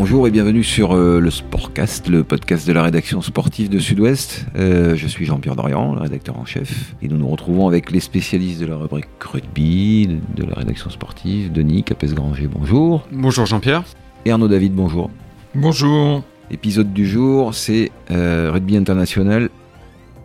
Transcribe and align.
Bonjour 0.00 0.28
et 0.28 0.30
bienvenue 0.30 0.62
sur 0.62 0.92
euh, 0.92 1.18
le 1.18 1.28
Sportcast, 1.28 2.08
le 2.08 2.22
podcast 2.22 2.68
de 2.68 2.72
la 2.72 2.84
rédaction 2.84 3.20
sportive 3.20 3.68
de 3.68 3.80
Sud-Ouest. 3.80 4.46
Euh, 4.54 4.94
je 4.94 5.08
suis 5.08 5.24
Jean-Pierre 5.24 5.56
Dorian, 5.56 5.92
le 5.92 6.00
rédacteur 6.00 6.38
en 6.38 6.44
chef, 6.44 6.94
et 7.02 7.08
nous 7.08 7.16
nous 7.16 7.26
retrouvons 7.26 7.66
avec 7.66 7.90
les 7.90 7.98
spécialistes 7.98 8.60
de 8.60 8.66
la 8.66 8.76
rubrique 8.76 9.08
rugby, 9.20 10.20
de 10.36 10.44
la 10.44 10.54
rédaction 10.54 10.88
sportive, 10.88 11.50
Denis 11.50 11.82
Capes-Granger, 11.82 12.46
bonjour. 12.46 13.08
Bonjour 13.10 13.44
Jean-Pierre. 13.44 13.82
Et 14.24 14.30
Arnaud 14.30 14.46
David, 14.46 14.72
bonjour. 14.72 15.10
Bonjour. 15.56 16.22
L'épisode 16.48 16.92
du 16.92 17.04
jour, 17.04 17.52
c'est 17.52 17.90
euh, 18.12 18.52
Rugby 18.52 18.76
International. 18.76 19.50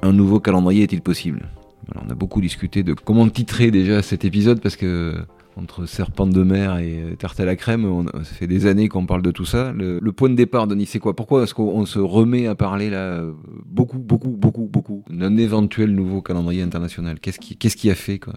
Un 0.04 0.14
nouveau 0.14 0.40
calendrier 0.40 0.84
est-il 0.84 1.02
possible? 1.02 1.50
Alors, 1.92 2.04
On 2.08 2.12
a 2.12 2.16
beaucoup 2.16 2.42
discuté 2.42 2.84
de 2.84 2.94
comment 2.94 3.28
titrer 3.28 3.72
déjà 3.72 4.04
cet 4.04 4.24
épisode 4.24 4.62
parce 4.62 4.76
que 4.76 5.16
entre 5.58 5.86
serpent 5.86 6.28
de 6.28 6.44
mer 6.44 6.78
et 6.78 7.02
euh, 7.02 7.16
tarte 7.16 7.40
à 7.40 7.46
la 7.46 7.56
crème, 7.56 7.86
on, 7.86 8.06
ça 8.06 8.24
fait 8.24 8.48
des 8.48 8.66
années 8.66 8.90
qu'on 8.90 9.06
parle 9.06 9.22
de 9.22 9.32
tout 9.32 9.46
ça. 9.46 9.72
Le, 9.72 10.00
point 10.12 10.30
de 10.30 10.36
départ, 10.36 10.68
Denis, 10.68 10.86
c'est 10.86 11.00
quoi? 11.00 11.16
Pourquoi 11.16 11.44
est-ce 11.44 11.54
qu'on 11.54 11.86
se 11.86 12.00
remet 12.00 12.48
à 12.48 12.56
parler 12.56 12.90
là 12.90 12.98
euh, 12.98 13.34
beaucoup, 13.66 14.00
beaucoup, 14.00 14.30
beaucoup, 14.32 14.68
beaucoup 14.72 15.04
d'un 15.10 15.38
éventuel 15.38 15.94
nouveau 15.94 16.22
calendrier 16.22 16.62
international? 16.62 17.20
Qu'est-ce 17.20 17.40
qui, 17.40 17.58
qu'est-ce 17.58 17.78
qui 17.78 17.90
a 17.90 17.96
fait 17.96 18.20
quoi? 18.20 18.34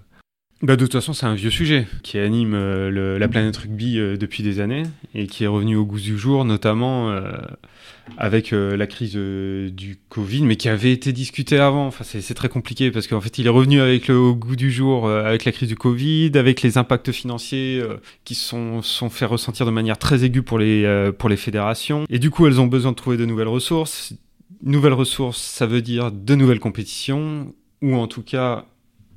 Bah, 0.62 0.76
de 0.76 0.86
toute 0.86 0.94
façon, 0.94 1.12
c'est 1.12 1.26
un 1.26 1.34
vieux 1.34 1.50
sujet 1.50 1.86
qui 2.02 2.18
anime 2.18 2.54
euh, 2.54 3.18
la 3.18 3.28
planète 3.28 3.58
rugby 3.58 3.98
euh, 3.98 4.16
depuis 4.16 4.42
des 4.42 4.60
années 4.60 4.84
et 5.14 5.26
qui 5.26 5.44
est 5.44 5.46
revenu 5.46 5.76
au 5.76 5.84
goût 5.84 6.00
du 6.00 6.16
jour, 6.16 6.46
notamment 6.46 7.10
euh, 7.10 7.32
avec 8.16 8.52
la 8.52 8.86
crise 8.86 9.16
du 9.16 9.98
Covid, 10.08 10.42
mais 10.42 10.56
qui 10.56 10.70
avait 10.70 10.92
été 10.92 11.12
discuté 11.12 11.58
avant. 11.58 11.86
Enfin, 11.88 12.04
c'est 12.04 12.34
très 12.34 12.48
compliqué 12.48 12.90
parce 12.90 13.06
qu'en 13.06 13.20
fait, 13.20 13.38
il 13.38 13.46
est 13.46 13.50
revenu 13.50 13.80
avec 13.80 14.08
le 14.08 14.16
au 14.16 14.34
goût 14.34 14.56
du 14.56 14.70
jour, 14.70 15.10
avec 15.10 15.44
la 15.44 15.52
crise 15.52 15.68
du 15.68 15.76
Covid, 15.76 16.30
avec 16.36 16.62
les 16.62 16.78
impacts 16.78 17.12
financiers 17.12 17.82
qui 18.24 18.34
sont, 18.34 18.80
sont 18.80 19.10
fait 19.10 19.24
ressentir 19.24 19.66
de 19.66 19.72
manière 19.72 19.98
très 19.98 20.24
aiguë 20.24 20.42
pour 20.42 20.58
les, 20.58 21.10
pour 21.18 21.28
les 21.28 21.36
fédérations. 21.36 22.04
Et 22.08 22.18
du 22.18 22.30
coup, 22.30 22.46
elles 22.46 22.60
ont 22.60 22.68
besoin 22.68 22.92
de 22.92 22.96
trouver 22.96 23.16
de 23.16 23.26
nouvelles 23.26 23.48
ressources. 23.48 24.14
Nouvelles 24.62 24.92
ressources, 24.94 25.42
ça 25.42 25.66
veut 25.66 25.82
dire 25.82 26.12
de 26.12 26.34
nouvelles 26.36 26.60
compétitions, 26.60 27.52
ou 27.82 27.96
en 27.96 28.06
tout 28.06 28.22
cas 28.22 28.64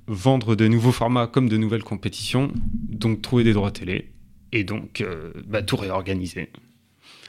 vendre 0.10 0.56
de 0.56 0.68
nouveaux 0.68 0.92
formats 0.92 1.28
comme 1.28 1.48
de 1.48 1.56
nouvelles 1.58 1.84
compétitions, 1.84 2.52
donc 2.90 3.22
trouver 3.22 3.44
des 3.46 3.54
droits 3.54 3.72
télé, 3.72 4.10
et 4.52 4.64
donc 4.66 5.00
euh, 5.02 5.32
bah, 5.48 5.62
tout 5.62 5.78
réorganiser. 5.78 6.50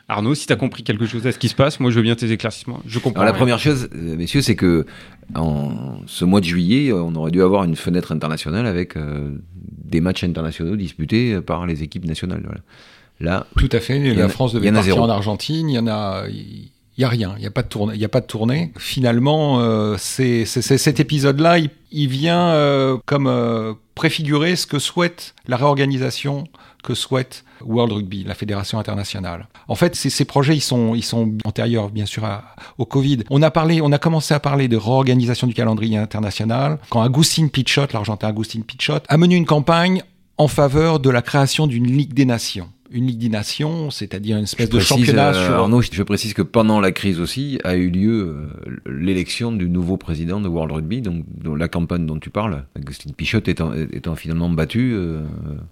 Arnaud, 0.09 0.35
si 0.35 0.47
tu 0.49 0.53
as 0.53 0.57
compris 0.57 0.83
quelque 0.83 1.07
chose 1.07 1.25
à 1.29 1.31
ce 1.33 1.39
qui 1.39 1.49
se 1.49 1.55
passe, 1.55 1.79
moi 1.79 1.91
je 1.93 1.97
veux 1.97 2.03
bien 2.03 2.17
tes 2.17 2.33
éclaircissements. 2.33 2.81
Je 2.85 2.99
comprends. 2.99 3.21
Alors 3.21 3.33
la 3.33 3.39
première 3.39 3.61
chose, 3.61 3.89
euh, 3.95 4.17
messieurs, 4.17 4.43
c'est 4.43 4.57
que 4.57 4.85
en 5.37 6.01
ce 6.07 6.25
mois 6.25 6.41
de 6.41 6.47
juillet, 6.47 6.93
on 6.93 7.15
aurait 7.15 7.31
dû 7.31 7.43
avoir 7.43 7.63
une 7.63 7.77
fenêtre 7.77 8.11
internationale 8.11 8.67
avec 8.67 8.97
euh, 8.97 9.31
des 9.55 10.01
matchs 10.01 10.25
internationaux 10.25 10.75
disputés 10.75 11.41
par 11.41 11.65
les 11.67 11.85
équipes 11.85 12.07
nationales. 12.07 12.43
Voilà. 12.45 12.61
Là, 13.21 13.47
Tout 13.57 13.69
à 13.71 13.79
fait. 13.81 14.11
en 14.11 14.15
La 14.17 14.25
a- 14.25 14.29
France 14.29 14.53
devait 14.55 14.71
en 14.71 14.73
partir 14.73 14.95
zéro. 14.95 15.05
en 15.05 15.11
Argentine. 15.11 15.69
Il 15.69 15.75
y 15.75 15.79
en 15.79 15.87
a. 15.87 16.25
Il 17.01 17.05
y 17.05 17.07
a 17.07 17.09
rien. 17.09 17.35
Il 17.39 17.43
y 17.43 17.47
a 17.47 17.51
pas 17.51 17.63
de 17.63 17.69
tournée. 17.69 18.05
A 18.05 18.09
pas 18.11 18.21
de 18.21 18.27
tournée. 18.27 18.73
Finalement, 18.77 19.59
euh, 19.61 19.97
c'est 19.99 20.45
cet 20.45 21.01
épisode-là. 21.01 21.57
Il, 21.93 22.09
vient 22.09 22.51
euh, 22.51 22.99
comme 23.07 23.27
euh, 23.27 23.73
préfigurer 23.95 24.55
ce 24.55 24.67
que 24.67 24.79
souhaite 24.79 25.35
la 25.49 25.57
réorganisation 25.57 26.45
que 26.85 26.93
souhaite 26.93 27.47
World 27.65 27.95
Rugby, 27.95 28.25
la 28.25 28.35
fédération 28.35 28.79
internationale. 28.79 29.49
En 29.67 29.77
fait, 29.77 29.97
ces, 29.97 30.25
projets, 30.27 30.55
ils 30.55 30.61
sont, 30.61 30.95
ils 30.95 31.03
sont 31.03 31.39
antérieurs, 31.47 31.89
bien 31.89 32.05
sûr, 32.05 32.29
au 32.77 32.85
Covid. 32.85 33.21
On 33.31 33.41
a 33.41 33.51
parlé, 33.51 33.81
on 33.81 33.93
a 33.93 33.99
commencé 33.99 34.35
à 34.35 34.41
parler 34.41 34.69
de 34.69 34.77
réorganisation 34.77 35.47
du 35.47 35.55
calendrier 35.55 35.97
international 35.97 36.79
quand 36.91 37.01
Agustin 37.01 37.49
Pichot, 37.49 37.87
l'Argentin 37.95 38.29
Agustin 38.29 38.61
Pichot, 38.61 39.01
a 39.09 39.17
mené 39.17 39.37
une 39.37 39.47
campagne 39.47 40.03
en 40.37 40.49
faveur 40.49 41.01
de 41.01 41.09
la 41.09 41.23
création 41.23 41.67
d'une 41.67 41.87
Ligue 41.87 42.13
des 42.13 42.27
Nations. 42.27 42.69
Une 42.93 43.07
Ligue 43.07 43.19
des 43.19 43.29
Nations, 43.29 43.91
c'est-à-dire 43.91 44.37
une 44.37 44.45
espèce 44.45 44.67
Je 44.67 44.73
de 44.73 44.77
précise, 44.79 44.97
championnat 44.97 45.29
euh, 45.29 45.47
sur... 45.47 45.55
Arnaud, 45.55 45.81
je 45.83 46.03
précise 46.03 46.35
que 46.35 46.43
pendant 46.43 46.81
la 46.81 46.91
crise 46.93 47.21
aussi 47.21 47.61
a 47.65 47.77
eu 47.77 47.89
lieu 47.91 48.35
euh, 48.67 48.91
l'élection 48.91 49.53
du 49.53 49.69
nouveau 49.69 49.97
président 49.97 50.41
de 50.41 50.49
World 50.49 50.73
Rugby, 50.73 51.01
donc 51.01 51.25
dont 51.43 51.55
la 51.55 51.69
campagne 51.69 52.07
dont 52.07 52.19
tu 52.19 52.31
parles, 52.31 52.65
Agustin 52.77 53.11
Pichot 53.17 53.39
étant, 53.47 53.73
étant 53.93 54.17
finalement 54.17 54.49
battu. 54.51 54.93
euh, 54.95 55.23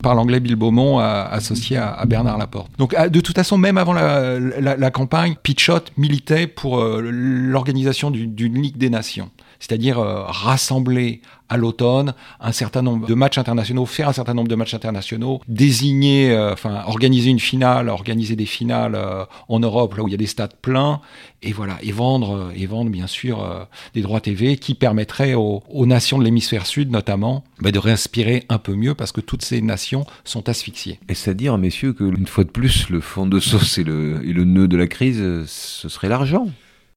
par 0.03 0.15
l'anglais 0.15 0.41
Bill 0.41 0.57
Beaumont 0.57 0.99
associé 0.99 1.77
à, 1.77 1.93
à 1.93 2.07
Bernard 2.07 2.39
Laporte. 2.39 2.71
Donc 2.79 2.95
à- 2.95 3.09
de 3.09 3.21
toute 3.21 3.35
façon, 3.37 3.59
même 3.59 3.79
avant 3.79 3.93
la, 3.93 4.39
la- 4.39 4.77
la 4.77 4.91
campagne, 4.91 5.35
Pichot 5.43 5.81
militait 5.97 6.47
pour 6.47 6.79
euh, 6.81 7.01
l'organisation 7.11 8.11
du- 8.11 8.27
d'une 8.27 8.61
Ligue 8.63 8.77
des 8.77 8.91
Nations, 8.91 9.31
c'est-à-dire 9.61 9.99
euh, 9.99 10.23
rassembler 10.25 11.21
à 11.49 11.57
l'automne 11.57 12.13
un 12.41 12.53
certain 12.53 12.83
nombre 12.83 13.07
de 13.07 13.15
matchs 13.15 13.39
internationaux, 13.39 13.87
faire 13.87 14.09
un 14.09 14.13
certain 14.13 14.35
nombre 14.35 14.49
de 14.49 14.55
matchs 14.55 14.75
internationaux, 14.75 15.41
désigner, 15.49 16.31
euh, 16.31 16.53
enfin 16.53 16.83
organiser 16.87 17.31
une 17.31 17.41
finale, 17.41 17.89
organiser 17.89 18.37
des 18.37 18.47
finales 18.47 18.95
euh, 18.95 19.25
en 19.49 19.59
Europe 19.59 19.97
là 19.97 20.03
où 20.03 20.09
il 20.09 20.11
y 20.11 20.15
a 20.15 20.19
des 20.19 20.27
stades 20.27 20.55
pleins, 20.61 21.01
et 21.43 21.53
voilà, 21.53 21.79
et 21.83 21.93
vendre, 21.93 22.53
et 22.55 22.67
vendre 22.67 22.91
bien 22.91 23.07
sûr 23.07 23.67
des 23.95 24.03
droits 24.03 24.21
TV 24.21 24.57
qui 24.57 24.75
permettraient 24.75 25.35
aux, 25.35 25.63
nations 25.87 26.19
de 26.19 26.25
l'hémisphère 26.25 26.67
sud 26.67 26.91
notamment 26.91 27.45
bah, 27.61 27.71
de 27.71 27.79
respirer 27.79 28.45
un 28.49 28.59
peu 28.59 28.75
mieux 28.75 28.95
parce 28.95 29.13
que 29.13 29.21
toutes 29.21 29.43
ces 29.43 29.63
nations 29.63 30.05
sont 30.25 30.49
asphyxiées. 30.49 30.99
Est-ce 31.09 31.31
à 31.31 31.35
dire, 31.35 31.57
messieurs, 31.57 31.93
que 31.93 32.05
une 32.05 32.27
fois 32.27 32.45
de 32.45 32.51
plus, 32.51 32.91
le 32.91 33.01
fond 33.01 33.27
de 33.27 33.39
sauce 33.41 33.79
et 33.79 33.85
le, 33.85 34.21
et 34.25 34.33
le 34.33 34.45
nœud 34.45 34.69
de 34.69 34.77
la 34.77 34.89
crise, 34.89 35.23
ce 35.47 35.89
serait 35.89 36.09
l'argent 36.09 36.49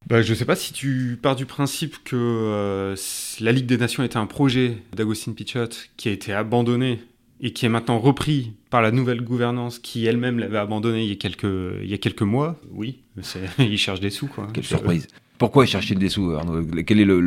Bah, 0.08 0.22
je 0.22 0.34
sais 0.34 0.46
pas 0.46 0.56
si 0.56 0.74
tu 0.74 1.18
pars 1.22 1.36
du 1.36 1.46
principe 1.46 2.04
que 2.04 2.16
euh, 2.18 2.96
la 3.40 3.52
Ligue 3.52 3.66
des 3.66 3.78
Nations 3.78 4.04
était 4.04 4.18
un 4.18 4.26
projet 4.26 4.78
d'Agustin 4.96 5.34
Pichot 5.34 5.70
qui 5.96 6.10
a 6.10 6.12
été 6.12 6.34
abandonné 6.34 7.00
et 7.40 7.54
qui 7.54 7.66
est 7.66 7.70
maintenant 7.70 8.00
repris 8.00 8.54
par 8.70 8.82
la 8.82 8.92
nouvelle 8.92 9.22
gouvernance 9.22 9.80
qui 9.80 10.06
elle-même 10.06 10.40
l'avait 10.40 10.58
abandonné 10.58 11.04
il 11.04 11.10
y 11.10 11.14
a 11.14 11.98
quelques, 11.98 12.22
mois. 12.22 12.60
Oui, 12.72 13.00
il 13.60 13.78
cherche 13.78 14.00
des 14.00 14.10
sous 14.10 14.28
quoi. 14.28 14.48
Quelle 14.54 14.64
surprise 14.64 15.08
Pourquoi 15.42 15.66
chercher 15.66 15.96
des 15.96 16.08
sous, 16.08 16.32
Arnaud 16.32 16.62
Quel 16.86 17.00
est 17.00 17.06
le... 17.06 17.20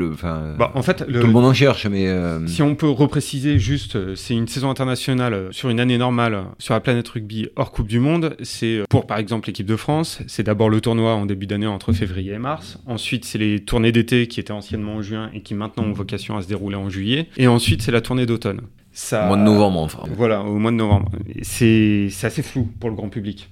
Bah, 0.56 0.70
en 0.74 0.82
fait, 0.82 1.04
le- 1.08 1.20
Tout 1.20 1.26
le 1.26 1.32
monde 1.32 1.44
en 1.46 1.52
cherche, 1.52 1.86
mais... 1.86 2.06
euh, 2.06 2.46
Si 2.46 2.62
on 2.62 2.74
peut 2.76 2.88
repréciser 2.88 3.58
juste, 3.58 3.96
euh, 3.96 4.14
c'est 4.14 4.34
une 4.34 4.46
saison 4.48 4.70
internationale 4.70 5.34
euh, 5.34 5.52
sur 5.52 5.68
une 5.68 5.80
année 5.80 5.98
normale 5.98 6.44
sur 6.58 6.74
la 6.74 6.80
planète 6.80 7.08
rugby 7.08 7.48
hors 7.56 7.72
Coupe 7.72 7.88
du 7.88 7.98
Monde. 7.98 8.36
C'est 8.42 8.82
pour 8.88 9.06
par 9.06 9.18
exemple 9.18 9.48
l'équipe 9.48 9.66
de 9.66 9.76
France, 9.76 10.20
c'est 10.28 10.44
d'abord 10.44 10.70
le 10.70 10.80
tournoi 10.80 11.14
en 11.14 11.26
début 11.26 11.46
d'année 11.46 11.66
entre 11.66 11.92
février 11.92 12.32
et 12.34 12.38
mars. 12.38 12.78
Ensuite, 12.86 13.24
c'est 13.24 13.38
les 13.38 13.60
tournées 13.64 13.90
d'été 13.92 14.28
qui 14.28 14.38
étaient 14.40 14.52
anciennement 14.52 14.94
en 14.94 15.02
juin 15.02 15.30
et 15.34 15.42
qui 15.42 15.54
maintenant 15.54 15.82
ont 15.84 15.92
vocation 15.92 16.36
à 16.36 16.42
se 16.42 16.46
dérouler 16.48 16.76
en 16.76 16.88
juillet. 16.88 17.28
Et 17.36 17.48
ensuite, 17.48 17.82
c'est 17.82 17.92
la 17.92 18.00
tournée 18.00 18.26
d'automne. 18.26 18.60
Ça, 18.92 19.24
Au 19.24 19.28
mois 19.28 19.36
de 19.36 19.42
novembre, 19.42 19.80
enfin. 19.80 20.04
Voilà, 20.16 20.42
au 20.42 20.56
mois 20.58 20.70
de 20.70 20.76
novembre. 20.76 21.10
C'est 21.42 22.08
assez 22.22 22.42
flou 22.42 22.68
pour 22.78 22.90
le 22.90 22.96
grand 22.96 23.08
public. 23.08 23.48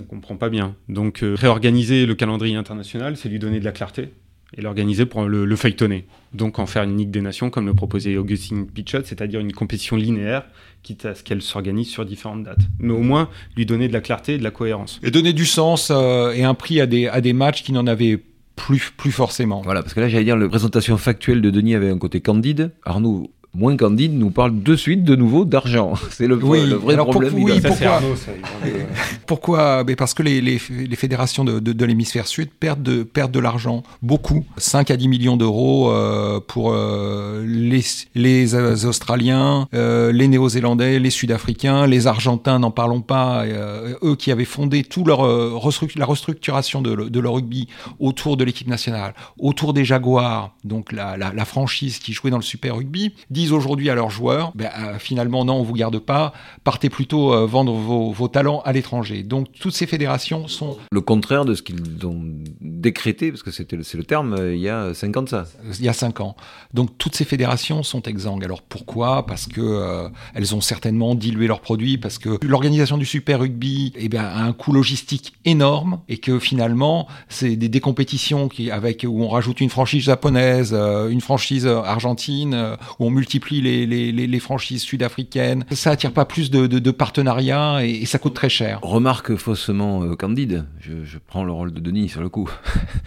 On 0.00 0.04
comprend 0.04 0.36
pas 0.36 0.48
bien. 0.48 0.76
Donc 0.88 1.22
euh, 1.22 1.34
réorganiser 1.34 2.06
le 2.06 2.14
calendrier 2.14 2.56
international, 2.56 3.16
c'est 3.16 3.28
lui 3.28 3.38
donner 3.38 3.60
de 3.60 3.64
la 3.64 3.72
clarté 3.72 4.10
et 4.56 4.60
l'organiser 4.60 5.06
pour 5.06 5.24
le, 5.24 5.44
le 5.44 5.56
feuilletonner. 5.56 6.06
Donc 6.32 6.58
en 6.58 6.66
faire 6.66 6.84
une 6.84 6.96
Ligue 6.96 7.10
des 7.10 7.20
Nations 7.20 7.50
comme 7.50 7.66
le 7.66 7.74
proposait 7.74 8.16
Augustin 8.16 8.66
Pichot, 8.72 9.02
c'est-à-dire 9.04 9.40
une 9.40 9.52
compétition 9.52 9.96
linéaire, 9.96 10.44
quitte 10.82 11.04
à 11.04 11.14
ce 11.14 11.22
qu'elle 11.22 11.42
s'organise 11.42 11.88
sur 11.88 12.04
différentes 12.04 12.44
dates. 12.44 12.66
Mais 12.78 12.92
au 12.92 13.00
moins 13.00 13.28
lui 13.56 13.66
donner 13.66 13.88
de 13.88 13.92
la 13.92 14.00
clarté 14.00 14.34
et 14.34 14.38
de 14.38 14.44
la 14.44 14.50
cohérence. 14.50 15.00
Et 15.02 15.10
donner 15.10 15.32
du 15.32 15.46
sens 15.46 15.90
euh, 15.90 16.32
et 16.32 16.44
un 16.44 16.54
prix 16.54 16.80
à 16.80 16.86
des, 16.86 17.08
à 17.08 17.20
des 17.20 17.32
matchs 17.32 17.62
qui 17.62 17.72
n'en 17.72 17.86
avaient 17.86 18.22
plus, 18.56 18.92
plus 18.96 19.12
forcément. 19.12 19.60
Voilà, 19.62 19.82
parce 19.82 19.94
que 19.94 20.00
là, 20.00 20.08
j'allais 20.08 20.24
dire, 20.24 20.36
la 20.36 20.48
présentation 20.48 20.96
factuelle 20.96 21.42
de 21.42 21.50
Denis 21.50 21.74
avait 21.74 21.90
un 21.90 21.98
côté 21.98 22.20
candide. 22.20 22.72
Arnaud, 22.84 23.30
moins 23.56 23.76
candide, 23.76 24.12
nous 24.12 24.30
parle 24.30 24.62
de 24.62 24.76
suite 24.76 25.02
de 25.04 25.16
nouveau 25.16 25.44
d'argent. 25.44 25.94
C'est 26.10 26.26
le, 26.26 26.36
Oui, 26.36 26.66
le 26.68 26.76
vrai 26.76 26.94
alors 26.94 27.08
problème. 27.10 27.32
pour- 27.32 27.38
du 27.46 27.52
oui, 27.52 27.60
pourquoi 27.60 28.00
Pourquoi 29.26 29.84
Mais 29.86 29.96
Parce 29.96 30.14
que 30.14 30.22
les, 30.22 30.40
les, 30.40 30.60
les 30.70 30.96
fédérations 30.96 31.44
de, 31.44 31.58
de, 31.58 31.72
de 31.72 31.84
l'hémisphère 31.84 32.26
sud 32.26 32.50
perdent 32.50 32.82
de, 32.82 33.02
perdent 33.02 33.32
de 33.32 33.40
l'argent, 33.40 33.82
beaucoup. 34.02 34.44
5 34.56 34.90
à 34.90 34.96
10 34.96 35.08
millions 35.08 35.36
d'euros 35.36 35.90
euh, 35.90 36.40
pour 36.46 36.72
euh, 36.72 37.44
les, 37.46 37.82
les 38.14 38.54
euh, 38.54 38.74
Australiens, 38.86 39.68
euh, 39.74 40.12
les 40.12 40.28
Néo-Zélandais, 40.28 40.98
les 40.98 41.10
Sud-Africains, 41.10 41.86
les 41.86 42.06
Argentins, 42.06 42.58
n'en 42.58 42.70
parlons 42.70 43.00
pas, 43.00 43.44
euh, 43.44 43.94
eux 44.02 44.16
qui 44.16 44.30
avaient 44.30 44.44
fondé 44.44 44.82
tout 44.84 45.04
leur, 45.04 45.24
euh, 45.26 45.58
la 45.96 46.04
restructuration 46.06 46.82
de, 46.82 46.92
le- 46.92 47.10
de 47.10 47.20
leur 47.20 47.34
rugby 47.34 47.68
autour 47.98 48.36
de 48.36 48.44
l'équipe 48.44 48.68
nationale, 48.68 49.14
autour 49.38 49.72
des 49.72 49.84
Jaguars, 49.84 50.54
donc 50.64 50.92
la, 50.92 51.16
la, 51.16 51.32
la 51.32 51.44
franchise 51.44 51.98
qui 51.98 52.12
jouait 52.12 52.30
dans 52.30 52.36
le 52.38 52.42
Super 52.42 52.76
Rugby, 52.76 53.12
disent 53.30 53.45
aujourd'hui 53.52 53.90
à 53.90 53.94
leurs 53.94 54.10
joueurs, 54.10 54.52
ben, 54.54 54.70
euh, 54.78 54.98
finalement 54.98 55.44
non, 55.44 55.54
on 55.54 55.62
vous 55.62 55.72
garde 55.74 55.98
pas, 55.98 56.32
partez 56.64 56.88
plutôt 56.90 57.32
euh, 57.32 57.46
vendre 57.46 57.72
vos, 57.72 58.10
vos 58.12 58.28
talents 58.28 58.60
à 58.64 58.72
l'étranger. 58.72 59.22
Donc 59.22 59.48
toutes 59.60 59.74
ces 59.74 59.86
fédérations 59.86 60.48
sont 60.48 60.76
Le 60.90 61.00
contraire 61.00 61.44
de 61.44 61.54
ce 61.54 61.62
qu'ils 61.62 61.82
ont 62.06 62.22
décrété, 62.60 63.30
parce 63.30 63.42
que 63.42 63.50
c'était 63.50 63.76
le- 63.76 63.82
c'est 63.82 63.96
le 63.98 64.04
terme, 64.04 64.34
euh, 64.34 64.54
il 64.54 64.60
y 64.60 64.68
a 64.68 64.92
50 64.94 65.28
ça. 65.28 65.46
il 65.78 65.84
y 65.84 65.88
a 65.88 65.92
cinq 65.92 66.20
ans. 66.20 66.36
Donc 66.74 66.96
toutes 66.98 67.14
ces 67.16 67.24
fédérations 67.24 67.82
sont 67.82 68.02
exsangues. 68.02 68.44
Alors 68.44 68.62
pourquoi? 68.62 69.26
Parce 69.26 69.46
que 69.46 70.10
elles 70.34 70.54
ont 70.54 70.60
certainement 70.60 71.14
dilué 71.14 71.46
leurs 71.46 71.60
produits, 71.60 71.98
parce 71.98 72.18
que 72.18 72.38
l'organisation 72.44 72.98
du 72.98 73.06
Super 73.06 73.40
Rugby 73.40 73.92
eh 73.96 74.08
bien, 74.08 74.24
a 74.24 74.42
un 74.42 74.52
coût 74.52 74.72
logistique 74.72 75.34
énorme 75.44 76.00
et 76.08 76.18
que 76.18 76.38
finalement 76.38 77.06
c'est 77.28 77.56
des, 77.56 77.68
des 77.68 77.80
compétitions 77.80 78.48
qui 78.48 78.70
avec 78.70 79.04
où 79.08 79.22
on 79.22 79.28
rajoute 79.28 79.60
une 79.60 79.70
franchise 79.70 80.04
japonaise, 80.04 80.72
une 80.74 81.20
franchise 81.20 81.66
argentine, 81.66 82.76
où 82.98 83.06
on 83.06 83.10
multiplie 83.10 83.35
multiplie 83.36 83.60
les, 83.60 84.12
les, 84.12 84.40
franchises 84.40 84.82
sud-africaines. 84.82 85.64
Ça 85.72 85.90
attire 85.90 86.12
pas 86.12 86.24
plus 86.24 86.50
de, 86.50 86.90
partenariats 86.90 87.84
et, 87.84 88.06
ça 88.06 88.18
coûte 88.18 88.34
très 88.34 88.48
cher. 88.48 88.80
Remarque 88.82 89.36
faussement 89.36 90.02
euh, 90.02 90.14
candide. 90.14 90.64
Je, 90.80 91.18
prends 91.18 91.44
le 91.44 91.52
rôle 91.52 91.72
de 91.72 91.80
Denis 91.80 92.08
sur 92.08 92.20
le 92.20 92.28
coup. 92.28 92.48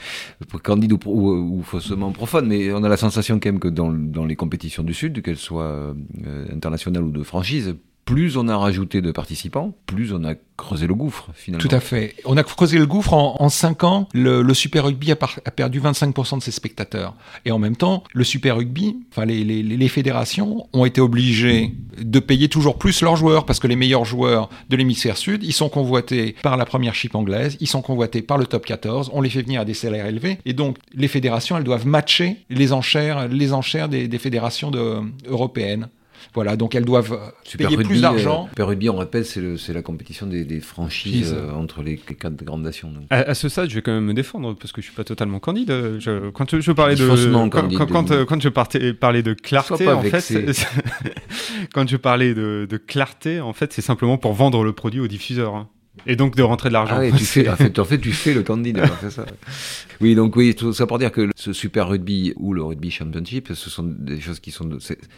candide 0.63 0.93
ou, 0.93 0.99
ou, 1.05 1.63
faussement 1.63 2.11
profane, 2.11 2.47
mais 2.47 2.71
on 2.73 2.83
a 2.83 2.89
la 2.89 2.97
sensation 2.97 3.39
quand 3.39 3.49
même 3.49 3.59
que 3.59 3.67
dans, 3.67 3.91
dans 3.91 4.25
les 4.25 4.35
compétitions 4.35 4.83
du 4.83 4.93
Sud, 4.93 5.21
qu'elles 5.21 5.37
soient 5.37 5.93
euh, 6.25 6.45
internationales 6.53 7.03
ou 7.03 7.11
de 7.11 7.23
franchise, 7.23 7.75
plus 8.09 8.37
on 8.37 8.47
a 8.47 8.57
rajouté 8.57 9.01
de 9.01 9.11
participants, 9.11 9.75
plus 9.85 10.13
on 10.13 10.23
a 10.23 10.33
creusé 10.57 10.87
le 10.87 10.95
gouffre 10.95 11.29
finalement. 11.35 11.67
Tout 11.67 11.73
à 11.73 11.79
fait. 11.79 12.15
On 12.25 12.37
a 12.37 12.43
creusé 12.43 12.79
le 12.79 12.87
gouffre 12.87 13.13
en, 13.13 13.35
en 13.39 13.49
5 13.49 13.83
ans. 13.83 14.09
Le, 14.13 14.51
Super 14.55 14.85
Rugby 14.85 15.11
a, 15.11 15.15
perdu 15.15 15.79
25% 15.79 16.39
de 16.39 16.43
ses 16.43 16.51
spectateurs. 16.51 17.13
Et 17.45 17.51
en 17.51 17.59
même 17.59 17.75
temps, 17.75 18.03
le 18.13 18.23
Super 18.23 18.57
Rugby, 18.57 18.97
enfin 19.11 19.25
les, 19.25 19.87
fédérations 19.89 20.67
ont 20.73 20.85
été 20.85 21.01
obligées 21.01 21.73
de 21.99 22.19
payer 22.19 22.49
toujours 22.49 22.79
plus 22.79 23.01
leurs 23.01 23.15
joueurs 23.15 23.45
parce 23.45 23.59
que 23.59 23.67
les 23.67 23.75
meilleurs 23.75 24.05
joueurs 24.05 24.49
de 24.69 24.75
l'hémisphère 24.75 25.17
sud, 25.17 25.43
ils 25.43 25.53
sont 25.53 25.69
convoités 25.69 26.35
par 26.41 26.57
la 26.57 26.65
première 26.65 26.95
chip 26.95 27.13
anglaise, 27.15 27.57
ils 27.59 27.67
sont 27.67 27.81
convoités 27.81 28.23
par 28.23 28.37
le 28.37 28.45
top 28.45 28.65
14, 28.65 29.11
on 29.13 29.21
les 29.21 29.29
fait 29.29 29.43
venir 29.43 29.61
à 29.61 29.65
des 29.65 29.73
salaires 29.75 30.07
élevés. 30.07 30.39
Et 30.45 30.53
donc 30.53 30.77
les 30.93 31.07
fédérations, 31.07 31.57
elles 31.57 31.63
doivent 31.63 31.87
matcher 31.87 32.37
les 32.49 32.73
enchères, 32.73 33.27
les 33.27 33.53
enchères 33.53 33.87
des, 33.87 34.17
fédérations 34.17 34.71
européennes. 35.27 35.89
Voilà, 36.33 36.55
donc 36.55 36.75
elles 36.75 36.85
doivent 36.85 37.17
payer 37.57 37.77
plus 37.77 38.01
d'argent. 38.01 38.45
Euh, 38.45 38.49
Super 38.49 38.67
Rugby, 38.67 38.89
on 38.89 38.97
répète, 38.97 39.25
c'est 39.25 39.73
la 39.73 39.81
compétition 39.81 40.25
des, 40.25 40.43
des 40.45 40.59
franchises 40.59 41.35
euh, 41.37 41.51
entre 41.51 41.81
les, 41.81 41.97
quatre 41.97 42.43
grandes 42.43 42.63
nations. 42.63 42.91
À, 43.09 43.33
ce 43.33 43.49
stade, 43.49 43.69
je 43.69 43.75
vais 43.75 43.81
quand 43.81 43.91
même 43.91 44.05
me 44.05 44.13
défendre 44.13 44.55
parce 44.55 44.71
que 44.71 44.81
je 44.81 44.87
suis 44.87 44.95
pas 44.95 45.03
totalement 45.03 45.39
candide. 45.39 45.69
Je, 45.99 46.29
quand 46.29 46.59
je, 46.59 46.71
parlais 46.71 46.95
de 46.95 47.07
quand, 47.49 47.85
quand, 47.87 48.11
euh, 48.11 48.25
quand, 48.25 48.41
je 48.41 48.49
partais, 48.49 48.93
parlais 48.93 49.23
de 49.23 49.33
clarté, 49.33 49.87
en 49.87 50.01
fait, 50.01 50.39
quand 51.73 51.87
je 51.87 51.97
parlais 51.97 52.33
de, 52.33 52.67
de 52.69 52.77
clarté, 52.77 53.41
en 53.41 53.53
fait, 53.53 53.73
c'est 53.73 53.81
simplement 53.81 54.17
pour 54.17 54.33
vendre 54.33 54.63
le 54.63 54.73
produit 54.73 54.99
aux 54.99 55.07
diffuseurs. 55.07 55.55
Hein. 55.55 55.67
Et 56.07 56.15
donc 56.15 56.35
de 56.35 56.43
rentrer 56.43 56.69
de 56.69 56.73
l'argent. 56.73 56.95
Ah 56.99 57.17
tu 57.17 57.25
fais, 57.25 57.49
en, 57.49 57.55
fait, 57.55 57.99
tu 57.99 58.11
fais 58.11 58.33
le 58.33 58.43
candidat, 58.43 58.85
c'est 59.01 59.11
ça. 59.11 59.25
Oui, 60.01 60.15
donc 60.15 60.37
oui, 60.37 60.55
tout 60.55 60.71
ça 60.71 60.87
pour 60.87 60.97
dire 60.97 61.11
que 61.11 61.29
ce 61.35 61.51
Super 61.51 61.89
Rugby 61.89 62.33
ou 62.37 62.53
le 62.53 62.63
Rugby 62.63 62.89
Championship, 62.89 63.49
ce 63.53 63.69
sont 63.69 63.83
des 63.83 64.21
choses 64.21 64.39
qui 64.39 64.51
sont. 64.51 64.69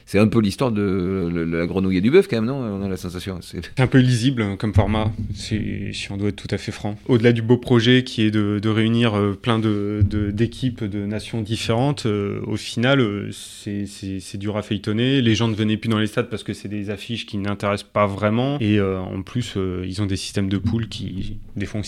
C'est 0.06 0.18
un 0.18 0.28
peu 0.28 0.40
l'histoire 0.40 0.72
de 0.72 1.32
la 1.48 1.68
grenouille 1.68 1.98
et 1.98 2.02
du 2.02 2.10
bœuf, 2.10 2.28
quand 2.28 2.38
même, 2.38 2.46
non 2.46 2.56
On 2.56 2.84
a 2.84 2.90
la 2.90 2.98
sensation. 2.98 3.40
C'est 3.42 3.80
un 3.80 3.86
peu 3.86 4.00
lisible 4.00 4.42
hein, 4.42 4.56
comme 4.58 4.74
format, 4.74 5.12
si, 5.36 5.94
si, 5.94 6.12
on 6.12 6.18
doit 6.18 6.30
être 6.30 6.36
tout 6.36 6.48
à 6.54 6.58
fait 6.58 6.72
franc. 6.72 6.98
Au-delà 7.08 7.32
du 7.32 7.44
beau 7.44 7.58
projet 7.58 8.04
qui 8.04 8.24
est 8.24 8.32
de, 8.32 8.60
de 8.60 8.70
réunir 8.70 9.14
euh, 9.16 9.38
plein 9.40 9.60
d'équipes 9.60 10.84
de, 10.84 10.88
de, 10.88 11.06
nations 11.06 11.42
différentes, 11.42 12.08
euh, 12.08 12.42
au 12.48 12.58
final, 12.58 13.02
euh, 13.02 13.30
c'est 13.32 14.38
dur 14.38 14.58
à 14.58 14.64
feuilletonner. 14.64 15.22
Les 15.22 15.36
gens 15.36 15.48
ne 15.48 15.56
venaient 15.56 15.78
plus 15.78 15.90
dans 15.90 16.00
les 16.00 16.08
stades 16.08 16.30
parce 16.30 16.44
que 16.44 16.54
c'est 16.54 16.70
des 16.70 16.90
affiches 16.90 17.28
qui 17.28 17.38
n'intéressent 17.38 17.90
pas 17.92 18.08
vraiment. 18.08 18.58
Et 18.60 18.82
en 18.82 19.22
plus, 19.22 19.58
ils 19.86 20.02
ont 20.02 20.06
des 20.06 20.16
systèmes 20.16 20.50
de 20.50 20.58
qui, 20.80 21.40
des 21.56 21.66
fois. 21.66 21.82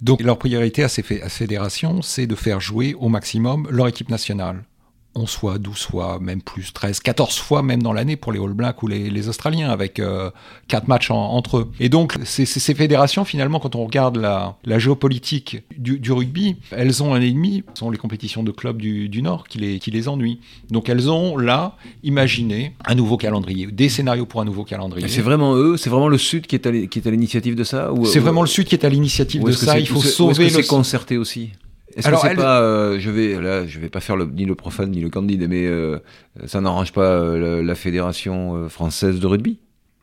Donc 0.00 0.22
leur 0.22 0.38
priorité 0.38 0.84
à 0.84 0.88
ces, 0.88 1.02
fédérations, 1.02 2.02
c'est 2.02 2.26
de 2.26 2.34
faire 2.34 2.60
jouer 2.60 2.94
au 2.94 3.08
maximum 3.08 3.68
leur 3.70 3.88
équipe 3.88 4.10
nationale. 4.10 4.64
11 5.14 5.30
fois, 5.30 5.58
12 5.58 5.78
fois, 5.78 6.18
même 6.20 6.42
plus, 6.42 6.72
13, 6.72 7.00
14 7.00 7.38
fois 7.38 7.62
même 7.62 7.82
dans 7.82 7.92
l'année 7.92 8.16
pour 8.16 8.32
les 8.32 8.38
All 8.38 8.52
Blacks 8.52 8.82
ou 8.82 8.86
les, 8.86 9.28
Australiens, 9.28 9.70
avec 9.70 9.98
euh, 9.98 10.30
4 10.68 10.86
matchs 10.88 11.10
entre 11.10 11.58
eux. 11.58 11.72
Et 11.80 11.88
donc, 11.88 12.16
ces, 12.24 12.46
ces, 12.46 12.74
fédérations, 12.74 13.24
finalement, 13.24 13.58
quand 13.58 13.74
on 13.74 13.84
regarde 13.84 14.16
la, 14.16 14.56
la 14.64 14.78
géopolitique 14.78 15.62
du, 15.76 15.98
du, 15.98 16.12
rugby, 16.12 16.56
elles 16.70 17.02
ont 17.02 17.14
un 17.14 17.20
ennemi, 17.20 17.64
ce 17.74 17.80
sont 17.80 17.90
les 17.90 17.98
compétitions 17.98 18.42
de 18.42 18.52
clubs 18.52 18.80
du, 18.80 19.08
du 19.08 19.22
Nord 19.22 19.48
qui 19.48 19.58
les, 19.58 19.78
qui 19.78 19.90
les 19.90 20.08
ennuient. 20.08 20.40
Donc, 20.70 20.88
elles 20.88 21.10
ont 21.10 21.36
là 21.36 21.76
imaginé 22.04 22.74
un 22.86 22.94
nouveau 22.94 23.16
calendrier, 23.16 23.66
des 23.66 23.88
scénarios 23.88 24.26
pour 24.26 24.40
un 24.40 24.44
nouveau 24.44 24.64
calendrier. 24.64 25.08
C'est 25.08 25.22
vraiment 25.22 25.54
eux, 25.56 25.76
c'est 25.76 25.90
vraiment 25.90 26.08
le 26.08 26.18
Sud 26.18 26.46
qui 26.46 26.54
est 26.54 26.66
à 26.66 27.10
l'initiative 27.10 27.54
de 27.54 27.64
ça 27.64 27.90
C'est 28.04 28.20
vraiment 28.20 28.42
le 28.42 28.48
Sud 28.48 28.66
qui 28.66 28.74
est 28.74 28.84
à 28.84 28.88
l'initiative 28.88 29.42
de 29.42 29.52
ça. 29.52 29.78
Il 29.78 29.86
faut 29.86 30.00
sauver. 30.00 30.46
Est-ce 30.46 30.56
que 30.56 30.62
c'est 30.62 30.68
concerté 30.68 31.16
aussi? 31.16 31.50
Est-ce 31.98 32.08
que 32.08 32.16
c'est 32.16 32.34
pas, 32.34 32.60
euh, 32.60 32.98
je 33.00 33.10
vais 33.10 33.40
là, 33.40 33.66
je 33.66 33.80
vais 33.80 33.88
pas 33.88 34.00
faire 34.00 34.16
le, 34.16 34.26
ni 34.26 34.44
le 34.44 34.54
profane 34.54 34.90
ni 34.90 35.00
le 35.00 35.10
candide, 35.10 35.46
mais 35.48 35.66
euh, 35.66 35.98
ça 36.46 36.60
n'arrange 36.60 36.92
pas 36.92 37.02
euh, 37.02 37.62
la, 37.62 37.74
fédération 37.74 38.68
française 38.68 39.18
de 39.20 39.26
rugby 39.26 39.58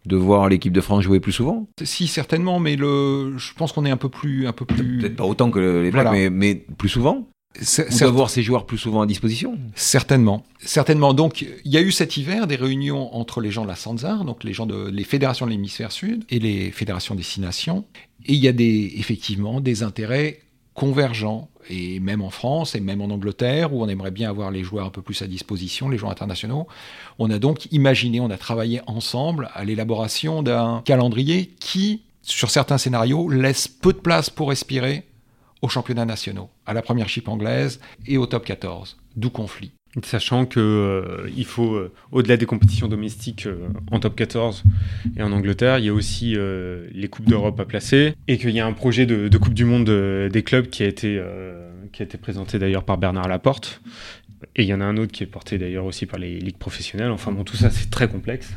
de 0.05 0.15
voir 0.15 0.49
l'équipe 0.49 0.73
de 0.73 0.81
France 0.81 1.03
jouer 1.03 1.19
plus 1.19 1.31
souvent? 1.31 1.67
Si 1.81 2.07
certainement, 2.07 2.59
mais 2.59 2.75
le, 2.75 3.37
je 3.37 3.53
pense 3.55 3.71
qu'on 3.71 3.85
est 3.85 3.91
un 3.91 3.97
peu 3.97 4.09
plus, 4.09 4.45
un 4.45 4.51
peu 4.51 4.65
plus. 4.65 4.99
Peut-être 4.99 5.15
pas 5.15 5.23
autant 5.23 5.49
que 5.49 5.81
les 5.81 5.89
Blacks, 5.89 6.11
mais, 6.11 6.29
mais, 6.29 6.55
plus 6.77 6.89
souvent? 6.89 7.27
Ou 7.59 7.99
d'avoir 7.99 8.29
ces 8.29 8.43
joueurs 8.43 8.65
plus 8.65 8.77
souvent 8.77 9.01
à 9.01 9.05
disposition? 9.05 9.57
Certainement. 9.73 10.43
Certainement. 10.59 11.13
Donc, 11.13 11.41
il 11.41 11.71
y 11.71 11.77
a 11.77 11.81
eu 11.81 11.91
cet 11.91 12.17
hiver 12.17 12.47
des 12.47 12.55
réunions 12.55 13.15
entre 13.15 13.41
les 13.41 13.49
gens 13.49 13.63
de 13.63 13.69
la 13.69 13.75
Sanzar, 13.75 14.25
donc 14.25 14.43
les 14.43 14.53
gens 14.53 14.65
de 14.65 14.89
les 14.89 15.03
fédérations 15.05 15.45
de 15.45 15.51
l'hémisphère 15.51 15.91
sud 15.91 16.23
et 16.29 16.39
les 16.39 16.69
fédérations 16.71 17.15
destination. 17.15 17.85
Et 18.27 18.33
il 18.33 18.43
y 18.43 18.47
a 18.47 18.51
des, 18.51 18.93
effectivement 18.97 19.61
des 19.61 19.83
intérêts 19.83 20.39
convergents 20.75 21.49
et 21.69 21.99
même 21.99 22.21
en 22.21 22.29
France 22.29 22.75
et 22.75 22.79
même 22.79 23.01
en 23.01 23.05
Angleterre, 23.05 23.73
où 23.73 23.81
on 23.81 23.87
aimerait 23.87 24.11
bien 24.11 24.29
avoir 24.29 24.51
les 24.51 24.63
joueurs 24.63 24.85
un 24.85 24.91
peu 24.91 25.01
plus 25.01 25.21
à 25.23 25.27
disposition, 25.27 25.89
les 25.89 25.97
joueurs 25.97 26.11
internationaux. 26.11 26.67
On 27.17 27.31
a 27.31 27.39
donc 27.39 27.71
imaginé, 27.71 28.19
on 28.19 28.29
a 28.29 28.37
travaillé 28.37 28.81
ensemble 28.85 29.49
à 29.53 29.63
l'élaboration 29.63 30.43
d'un 30.43 30.83
calendrier 30.85 31.47
qui, 31.59 32.03
sur 32.21 32.51
certains 32.51 32.77
scénarios, 32.77 33.29
laisse 33.29 33.67
peu 33.67 33.93
de 33.93 33.97
place 33.97 34.29
pour 34.29 34.49
respirer 34.49 35.07
aux 35.61 35.69
championnats 35.69 36.05
nationaux, 36.05 36.49
à 36.67 36.73
la 36.73 36.83
première 36.83 37.09
chip 37.09 37.27
anglaise 37.27 37.79
et 38.05 38.17
au 38.17 38.27
top 38.27 38.45
14, 38.45 38.97
d'où 39.15 39.31
conflit. 39.31 39.71
Sachant 40.03 40.45
que 40.45 40.59
euh, 40.59 41.29
il 41.37 41.45
faut, 41.45 41.75
euh, 41.75 41.91
au-delà 42.11 42.35
des 42.35 42.45
compétitions 42.45 42.89
domestiques 42.89 43.45
euh, 43.45 43.69
en 43.91 43.99
top 43.99 44.15
14 44.15 44.63
et 45.15 45.23
en 45.23 45.31
Angleterre, 45.31 45.79
il 45.79 45.85
y 45.85 45.89
a 45.89 45.93
aussi 45.93 46.35
les 46.35 47.07
Coupes 47.07 47.27
d'Europe 47.27 47.59
à 47.59 47.65
placer 47.65 48.15
et 48.27 48.37
qu'il 48.37 48.51
y 48.51 48.59
a 48.59 48.65
un 48.65 48.73
projet 48.73 49.05
de, 49.05 49.37
Coupe 49.37 49.53
du 49.53 49.65
Monde 49.65 49.89
des 50.29 50.43
clubs 50.43 50.67
qui 50.67 50.83
a 50.83 50.87
été, 50.87 51.21
présenté 52.21 52.59
d'ailleurs 52.59 52.83
par 52.83 52.97
Bernard 52.97 53.27
Laporte. 53.27 53.81
Et 54.55 54.63
il 54.63 54.67
y 54.67 54.73
en 54.73 54.81
a 54.81 54.85
un 54.85 54.97
autre 54.97 55.11
qui 55.11 55.23
est 55.23 55.27
porté 55.27 55.57
d'ailleurs 55.57 55.85
aussi 55.85 56.05
par 56.05 56.19
les 56.19 56.39
ligues 56.39 56.57
professionnelles. 56.57 57.11
Enfin 57.11 57.31
bon, 57.31 57.43
tout 57.43 57.55
ça 57.55 57.69
c'est 57.69 57.89
très 57.89 58.07
complexe 58.07 58.53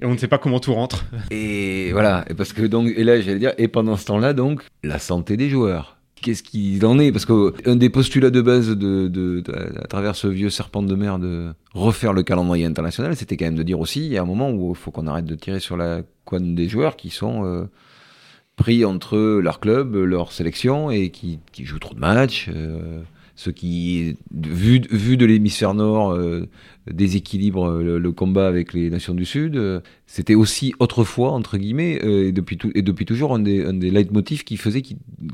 et 0.00 0.06
on 0.06 0.12
ne 0.12 0.16
sait 0.16 0.28
pas 0.28 0.38
comment 0.38 0.60
tout 0.60 0.74
rentre. 0.74 1.06
Et 1.30 1.90
voilà, 1.92 2.24
parce 2.36 2.52
que 2.52 2.62
donc, 2.62 2.88
et 2.96 3.04
là 3.04 3.20
j'allais 3.20 3.38
dire, 3.38 3.52
et 3.58 3.68
pendant 3.68 3.96
ce 3.96 4.04
temps-là 4.06 4.32
donc, 4.32 4.62
la 4.82 4.98
santé 4.98 5.36
des 5.36 5.48
joueurs 5.48 5.98
qu'est-ce 6.22 6.42
qu'il 6.42 6.84
en 6.86 6.98
est 6.98 7.12
Parce 7.12 7.26
qu'un 7.26 7.76
des 7.76 7.90
postulats 7.90 8.30
de 8.30 8.40
base 8.40 8.70
de, 8.70 9.42
à 9.82 9.86
travers 9.86 10.16
ce 10.16 10.28
vieux 10.28 10.50
serpent 10.50 10.82
de 10.82 10.94
mer 10.94 11.18
de 11.18 11.52
refaire 11.74 12.12
le 12.12 12.22
calendrier 12.22 12.64
international, 12.64 13.14
c'était 13.16 13.36
quand 13.36 13.44
même 13.44 13.56
de 13.56 13.62
dire 13.62 13.80
aussi, 13.80 14.06
il 14.06 14.12
y 14.12 14.16
a 14.16 14.22
un 14.22 14.26
moment 14.26 14.50
où 14.50 14.70
il 14.70 14.76
faut 14.76 14.90
qu'on 14.90 15.06
arrête 15.06 15.26
de 15.26 15.34
tirer 15.34 15.60
sur 15.60 15.76
la 15.76 16.02
couenne 16.24 16.54
des 16.54 16.68
joueurs 16.68 16.96
qui 16.96 17.10
sont 17.10 17.44
euh, 17.44 17.64
pris 18.56 18.84
entre 18.84 19.18
leur 19.40 19.60
club, 19.60 19.94
leur 19.96 20.32
sélection 20.32 20.90
et 20.90 21.10
qui, 21.10 21.40
jouent 21.58 21.78
trop 21.78 21.94
de 21.94 22.00
matchs. 22.00 22.48
Euh, 22.54 23.02
ce 23.34 23.50
qui, 23.50 24.16
vu, 24.32 24.80
de 24.80 25.26
l'hémisphère 25.26 25.74
nord, 25.74 26.12
euh, 26.12 26.48
déséquilibre 26.90 27.66
euh, 27.66 27.98
le, 27.98 28.12
combat 28.12 28.46
avec 28.46 28.72
les 28.72 28.90
nations 28.90 29.14
du 29.14 29.24
Sud. 29.24 29.56
Euh, 29.56 29.80
c'était 30.06 30.34
aussi 30.34 30.74
autrefois, 30.78 31.32
entre 31.32 31.56
guillemets, 31.56 31.98
et, 32.02 32.32
depuis 32.32 32.58
tout, 32.58 32.70
et 32.74 32.82
depuis 32.82 33.06
toujours, 33.06 33.34
un 33.34 33.38
des, 33.38 33.64
un 33.64 33.72
des 33.72 33.90
leitmotifs 33.90 34.44
qui 34.44 34.56
faisait 34.56 34.82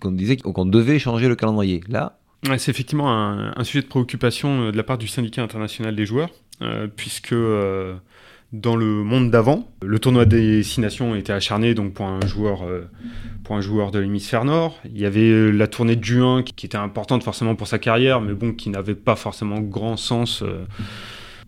qu'on 0.01 0.13
disait 0.13 0.37
qu'on 0.37 0.67
devait 0.67 0.99
changer 0.99 1.29
le 1.29 1.37
calendrier. 1.37 1.81
Là, 1.89 2.19
c'est 2.57 2.71
effectivement 2.71 3.11
un, 3.11 3.65
sujet 3.65 3.83
de 3.83 3.89
préoccupation 3.89 4.71
de 4.71 4.77
la 4.77 4.85
part 4.85 4.99
du 4.99 5.09
syndicat 5.09 5.43
international 5.43 5.97
des 5.97 6.07
joueurs, 6.07 6.31
puisque 6.95 7.35
dans 8.53 8.77
le 8.77 8.87
monde 9.05 9.31
d'avant. 9.31 9.69
Le 9.83 9.99
tournoi 9.99 10.25
des 10.25 10.63
six 10.63 10.81
nations 10.81 11.15
était 11.15 11.33
acharné 11.33 11.75
donc 11.75 11.93
pour 11.93 12.07
un 12.07 12.27
joueur, 12.27 12.63
euh, 12.63 12.89
pour 13.45 13.57
un 13.57 13.61
joueur 13.61 13.91
de 13.91 13.99
l'hémisphère 13.99 14.45
nord. 14.45 14.79
Il 14.87 14.99
y 14.99 15.05
avait 15.05 15.29
euh, 15.29 15.51
la 15.51 15.67
tournée 15.67 15.97
de 15.97 16.05
juin 16.05 16.43
qui, 16.43 16.67
était 16.67 16.79
importante 16.79 17.23
forcément 17.23 17.55
pour 17.55 17.67
sa 17.67 17.79
carrière, 17.79 18.21
mais 18.21 18.33
bon, 18.33 18.53
qui 18.53 18.71
n'avait 18.71 18.95
pas 18.95 19.17
forcément 19.17 19.61
grand 19.61 19.97
sens. 19.97 20.43
Euh, 20.43 20.65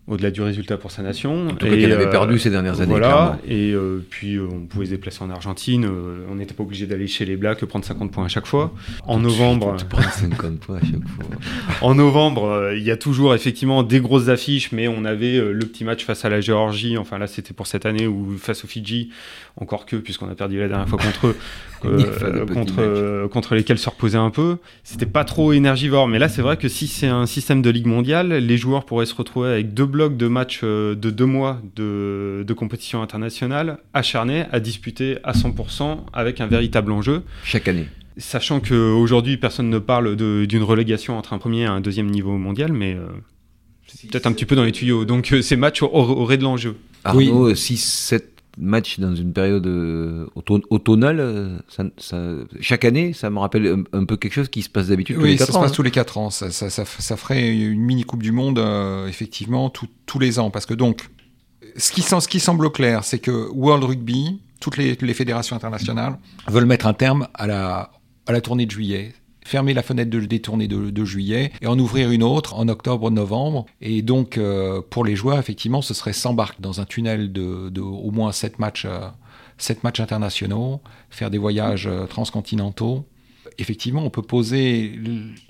au-delà 0.07 0.31
du 0.31 0.41
résultat 0.41 0.77
pour 0.77 0.91
sa 0.91 1.03
nation. 1.03 1.47
En 1.49 1.53
tout 1.53 1.65
cas, 1.65 1.71
avait 1.71 2.09
perdu 2.09 2.39
ces 2.39 2.49
dernières 2.49 2.81
années. 2.81 2.91
Voilà, 2.91 3.37
et 3.47 3.73
puis 4.09 4.39
on 4.39 4.65
pouvait 4.65 4.85
se 4.85 4.91
déplacer 4.91 5.23
en 5.23 5.29
Argentine, 5.29 5.87
on 6.29 6.35
n'était 6.35 6.53
pas 6.53 6.63
obligé 6.63 6.85
d'aller 6.85 7.07
chez 7.07 7.25
les 7.25 7.37
Blacks 7.37 7.63
prendre 7.65 7.85
50 7.85 8.11
points 8.11 8.25
à 8.25 8.29
chaque 8.29 8.47
fois. 8.47 8.73
En 9.05 9.19
novembre. 9.19 9.75
50 9.79 10.59
points 10.59 10.77
à 10.77 10.79
chaque 10.79 11.07
fois. 11.07 11.25
en 11.81 11.95
novembre, 11.95 12.71
il 12.75 12.83
y 12.83 12.91
a 12.91 12.97
toujours 12.97 13.35
effectivement 13.35 13.83
des 13.83 13.99
grosses 13.99 14.29
affiches, 14.29 14.71
mais 14.71 14.87
on 14.87 15.05
avait 15.05 15.39
le 15.39 15.65
petit 15.65 15.83
match 15.83 16.03
face 16.05 16.25
à 16.25 16.29
la 16.29 16.41
Géorgie, 16.41 16.97
enfin 16.97 17.17
là 17.17 17.27
c'était 17.27 17.53
pour 17.53 17.67
cette 17.67 17.85
année, 17.85 18.07
ou 18.07 18.37
face 18.37 18.63
aux 18.63 18.67
Fidji, 18.67 19.09
encore 19.57 19.85
que, 19.85 19.95
puisqu'on 19.95 20.29
a 20.29 20.35
perdu 20.35 20.59
la 20.59 20.67
dernière 20.67 20.87
fois 20.87 20.97
contre 20.97 21.27
eux, 21.27 21.37
euh, 21.85 22.45
contre, 22.45 22.75
euh, 22.79 23.27
contre 23.27 23.55
lesquels 23.55 23.77
se 23.77 23.89
reposer 23.89 24.17
un 24.17 24.29
peu. 24.29 24.57
C'était 24.83 25.05
pas 25.05 25.23
trop 25.23 25.53
énergivore, 25.53 26.07
mais 26.07 26.19
là 26.19 26.29
c'est 26.29 26.41
vrai 26.41 26.57
que 26.57 26.67
si 26.67 26.87
c'est 26.87 27.07
un 27.07 27.25
système 27.25 27.61
de 27.61 27.69
ligue 27.69 27.87
mondiale, 27.87 28.33
les 28.33 28.57
joueurs 28.57 28.85
pourraient 28.85 29.05
se 29.05 29.15
retrouver 29.15 29.49
avec 29.49 29.73
deux 29.73 29.85
blocs 29.85 30.00
de 30.09 30.27
matchs 30.27 30.61
euh, 30.63 30.95
de 30.95 31.09
deux 31.09 31.25
mois 31.25 31.61
de, 31.75 32.43
de 32.45 32.53
compétition 32.53 33.01
internationale 33.01 33.77
acharnés 33.93 34.45
à 34.51 34.59
disputer 34.59 35.17
à 35.23 35.33
100% 35.33 35.99
avec 36.13 36.41
un 36.41 36.47
véritable 36.47 36.91
enjeu. 36.91 37.23
Chaque 37.43 37.67
année. 37.67 37.87
Sachant 38.17 38.59
qu'aujourd'hui, 38.59 39.37
personne 39.37 39.69
ne 39.69 39.79
parle 39.79 40.15
d'une 40.15 40.63
relégation 40.63 41.17
entre 41.17 41.33
un 41.33 41.37
premier 41.37 41.61
et 41.61 41.65
un 41.65 41.79
deuxième 41.79 42.09
niveau 42.09 42.37
mondial, 42.37 42.73
mais 42.73 42.97
peut-être 44.09 44.27
un 44.27 44.33
petit 44.33 44.45
peu 44.45 44.55
dans 44.55 44.65
les 44.65 44.73
tuyaux. 44.73 45.05
Donc 45.05 45.33
ces 45.41 45.55
matchs 45.55 45.81
auraient 45.81 46.37
de 46.37 46.43
l'enjeu. 46.43 46.75
Arnaud, 47.05 47.53
6-7 47.53 48.21
matchs 48.57 48.99
dans 48.99 49.15
une 49.15 49.33
période 49.33 49.67
automnale, 50.35 51.63
chaque 52.59 52.85
année, 52.85 53.13
ça 53.13 53.29
me 53.29 53.39
rappelle 53.39 53.83
un, 53.93 54.05
peu 54.05 54.17
quelque 54.17 54.33
chose 54.33 54.49
qui 54.49 54.61
se 54.61 54.69
passe 54.69 54.87
d'habitude 54.87 55.15
tous 55.15 55.23
les 55.23 55.35
4 55.35 55.41
ans. 55.41 55.45
Oui, 55.45 55.53
ça 55.53 55.59
se 55.59 55.65
passe 55.65 55.71
tous 55.71 55.83
les 55.83 55.91
4 55.91 56.17
ans. 56.17 56.29
Ça, 56.29 56.51
ça, 56.51 57.17
ferait 57.17 57.49
une 57.49 57.81
mini 57.81 58.03
Coupe 58.03 58.23
du 58.23 58.31
Monde, 58.31 58.59
effectivement, 59.07 59.69
tous 59.69 60.19
les 60.19 60.39
ans. 60.39 60.51
Parce 60.51 60.65
que 60.65 60.73
donc, 60.73 61.09
ce 61.77 61.91
qui, 61.91 62.01
ce 62.01 62.27
qui 62.27 62.39
semble 62.39 62.71
clair, 62.71 63.03
c'est 63.03 63.19
que 63.19 63.49
World 63.51 63.83
Rugby, 63.83 64.41
toutes 64.59 64.77
les, 64.77 65.13
fédérations 65.13 65.55
internationales, 65.55 66.17
veulent 66.47 66.65
mettre 66.65 66.87
un 66.87 66.93
terme 66.93 67.27
à 67.33 67.47
la, 67.47 67.91
à 68.27 68.31
la 68.31 68.41
tournée 68.41 68.65
de 68.65 68.71
juillet 68.71 69.13
fermer 69.51 69.73
la 69.73 69.83
fenêtre 69.83 70.09
de, 70.09 70.21
des 70.21 70.39
tournées 70.39 70.69
de, 70.69 71.05
juillet 71.05 71.51
et 71.61 71.67
en 71.67 71.77
ouvrir 71.77 72.09
une 72.09 72.23
autre 72.23 72.55
en 72.55 72.69
octobre-novembre. 72.69 73.65
Et 73.81 74.01
donc, 74.01 74.37
euh, 74.37 74.81
pour 74.89 75.03
les 75.03 75.17
joueurs, 75.17 75.39
effectivement, 75.39 75.81
ce 75.81 75.93
serait 75.93 76.13
s'embarquer 76.13 76.61
dans 76.61 76.79
un 76.79 76.85
tunnel 76.85 77.33
de, 77.33 77.81
au 77.81 78.11
moins 78.11 78.31
7 78.31 78.59
matchs, 78.59 78.85
euh, 78.85 79.09
matchs 79.83 79.99
internationaux, 79.99 80.79
faire 81.09 81.29
des 81.29 81.37
voyages 81.37 81.85
euh, 81.85 82.05
transcontinentaux. 82.05 83.05
Effectivement, 83.57 84.05
on 84.05 84.09
peut 84.09 84.21
poser, 84.21 84.97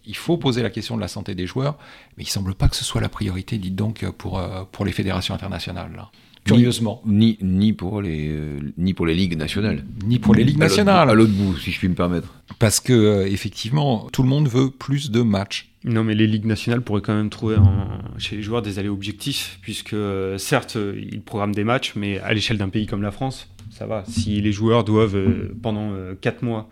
il 0.08 0.16
faut 0.16 0.38
poser 0.38 0.64
la 0.64 0.72
question 0.72 0.96
de 0.96 1.02
la 1.02 1.08
santé 1.08 1.36
des 1.36 1.46
joueurs, 1.46 1.78
mais 2.18 2.24
il 2.24 2.28
semble 2.28 2.56
pas 2.56 2.68
que 2.68 2.76
ce 2.76 2.84
soit 2.84 3.02
la 3.02 3.10
priorité, 3.10 3.60
dites 3.60 3.76
donc, 3.76 4.04
pour, 4.18 4.42
pour 4.72 4.86
les 4.86 4.92
fédérations 4.92 5.36
internationales. 5.36 6.08
Curieusement. 6.44 7.02
Ni, 7.06 7.38
ni, 7.42 7.74
pour 7.74 8.02
les, 8.02 8.30
euh, 8.30 8.60
ni 8.78 8.94
pour 8.94 9.06
les 9.06 9.14
ligues 9.14 9.38
nationales. 9.38 9.84
Ni 10.06 10.20
pour 10.20 10.36
les 10.36 10.44
ligues 10.44 10.58
nationales. 10.58 11.10
À 11.10 11.14
l'autre 11.14 11.34
bout, 11.34 11.58
si 11.58 11.72
je 11.72 11.80
puis 11.80 11.88
me 11.88 11.96
permettre. 11.96 12.34
Parce 12.60 12.80
que, 12.80 12.94
euh, 12.94 13.28
effectivement, 13.28 14.08
tout 14.12 14.24
le 14.24 14.30
monde 14.30 14.48
veut 14.48 14.70
plus 14.70 15.12
de 15.12 15.22
matchs. 15.22 15.70
Non, 15.84 16.04
mais 16.04 16.14
les 16.14 16.28
ligues 16.28 16.46
nationales 16.46 16.82
pourraient 16.82 17.02
quand 17.02 17.16
même 17.16 17.30
trouver 17.32 17.56
chez 18.18 18.36
les 18.36 18.44
joueurs 18.44 18.62
des 18.62 18.78
allées 18.78 18.90
objectifs, 18.90 19.58
puisque 19.62 19.94
euh, 19.94 20.38
certes, 20.38 20.78
ils 20.96 21.22
programment 21.22 21.56
des 21.56 21.64
matchs, 21.64 21.94
mais 21.96 22.20
à 22.20 22.34
l'échelle 22.34 22.58
d'un 22.58 22.70
pays 22.70 22.86
comme 22.86 23.02
la 23.02 23.12
France, 23.12 23.48
ça 23.72 23.86
va. 23.86 24.04
Si 24.06 24.42
les 24.42 24.52
joueurs 24.52 24.84
doivent 24.84 25.16
euh, 25.16 25.56
pendant 25.62 25.92
4 26.20 26.44
euh, 26.44 26.46
mois 26.46 26.70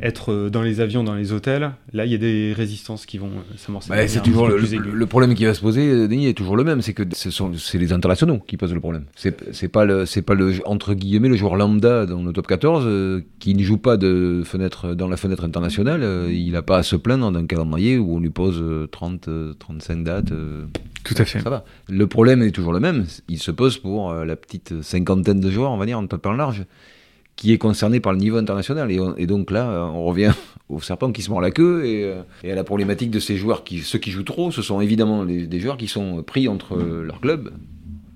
être 0.00 0.32
euh, 0.32 0.50
dans 0.50 0.62
les 0.62 0.80
avions, 0.80 1.04
dans 1.04 1.14
les 1.14 1.32
hôtels, 1.32 1.72
là 1.92 2.06
il 2.06 2.10
y 2.10 2.14
a 2.14 2.18
des 2.18 2.54
résistances 2.54 3.04
qui 3.04 3.18
vont 3.18 3.30
s'amorcer. 3.56 3.90
Bah, 3.90 4.08
c'est 4.08 4.22
toujours 4.22 4.48
le, 4.48 5.06
problème 5.06 5.34
qui 5.34 5.44
va 5.44 5.52
se 5.52 5.60
poser, 5.60 6.08
Denis, 6.08 6.26
est 6.26 6.32
toujours 6.32 6.56
le 6.56 6.64
même, 6.64 6.80
c'est 6.80 6.94
que 6.94 7.02
ce 7.12 7.30
sont 7.30 7.52
c'est 7.54 7.78
les 7.78 7.92
internationaux 7.92 8.38
qui 8.46 8.56
posent 8.56 8.72
le 8.72 8.80
problème. 8.80 9.04
C'est 9.14 9.68
pas 9.68 9.84
le 9.84 10.06
c'est 10.06 10.22
pas 10.22 10.34
le 10.34 10.54
entre 10.64 10.94
guillemets 10.94 11.28
le 11.28 11.36
joueur 11.36 11.56
lambda 11.56 12.06
dans 12.06 12.22
le 12.22 12.32
top 12.32 12.46
14 12.46 13.22
qui 13.38 13.54
ne 13.54 13.62
joue 13.62 13.78
pas 13.78 13.98
de 13.98 14.42
fenêtre 14.44 14.94
dans 14.94 15.08
la 15.08 15.18
fenêtre 15.18 15.44
internationale, 15.44 16.30
il 16.30 16.52
n'a 16.52 16.62
pas 16.62 16.78
à 16.78 16.82
se 16.82 16.96
plaindre 16.96 17.30
d'un 17.30 17.46
calendrier 17.46 17.98
où 17.98 18.16
on 18.16 18.20
lui 18.20 18.30
pose 18.30 18.64
30 18.90 19.28
35 19.58 20.02
dates. 20.02 20.32
Tout 21.04 21.14
à 21.18 21.24
fait. 21.24 21.40
Ça 21.40 21.50
va. 21.50 21.64
Le 21.88 22.06
problème 22.06 22.42
est 22.42 22.50
toujours 22.50 22.72
le 22.72 22.80
même. 22.80 23.06
Il 23.28 23.38
se 23.38 23.50
pose 23.50 23.78
pour 23.78 24.12
la 24.12 24.36
petite 24.36 24.82
cinquantaine 24.82 25.40
de 25.40 25.50
joueurs, 25.50 25.70
on 25.70 25.76
va 25.76 25.86
dire, 25.86 25.98
en 25.98 26.06
temps 26.06 26.32
large, 26.32 26.64
qui 27.38 27.52
est 27.52 27.58
concerné 27.58 28.00
par 28.00 28.12
le 28.12 28.18
niveau 28.18 28.36
international. 28.36 28.90
Et, 28.90 29.26
donc 29.26 29.50
là, 29.50 29.88
on 29.94 30.04
revient 30.04 30.32
au 30.68 30.80
serpent 30.80 31.12
qui 31.12 31.22
se 31.22 31.30
mord 31.30 31.40
la 31.40 31.52
queue 31.52 31.82
euh, 31.84 32.22
et, 32.42 32.52
à 32.52 32.54
la 32.54 32.64
problématique 32.64 33.10
de 33.10 33.20
ces 33.20 33.36
joueurs, 33.36 33.64
qui, 33.64 33.78
ceux 33.78 33.98
qui 33.98 34.10
jouent 34.10 34.24
trop, 34.24 34.50
ce 34.50 34.60
sont 34.60 34.80
évidemment 34.80 35.24
des 35.24 35.60
joueurs 35.60 35.76
qui 35.78 35.88
sont 35.88 36.22
pris 36.22 36.48
entre 36.48 36.76
leur 36.76 37.20
club 37.20 37.52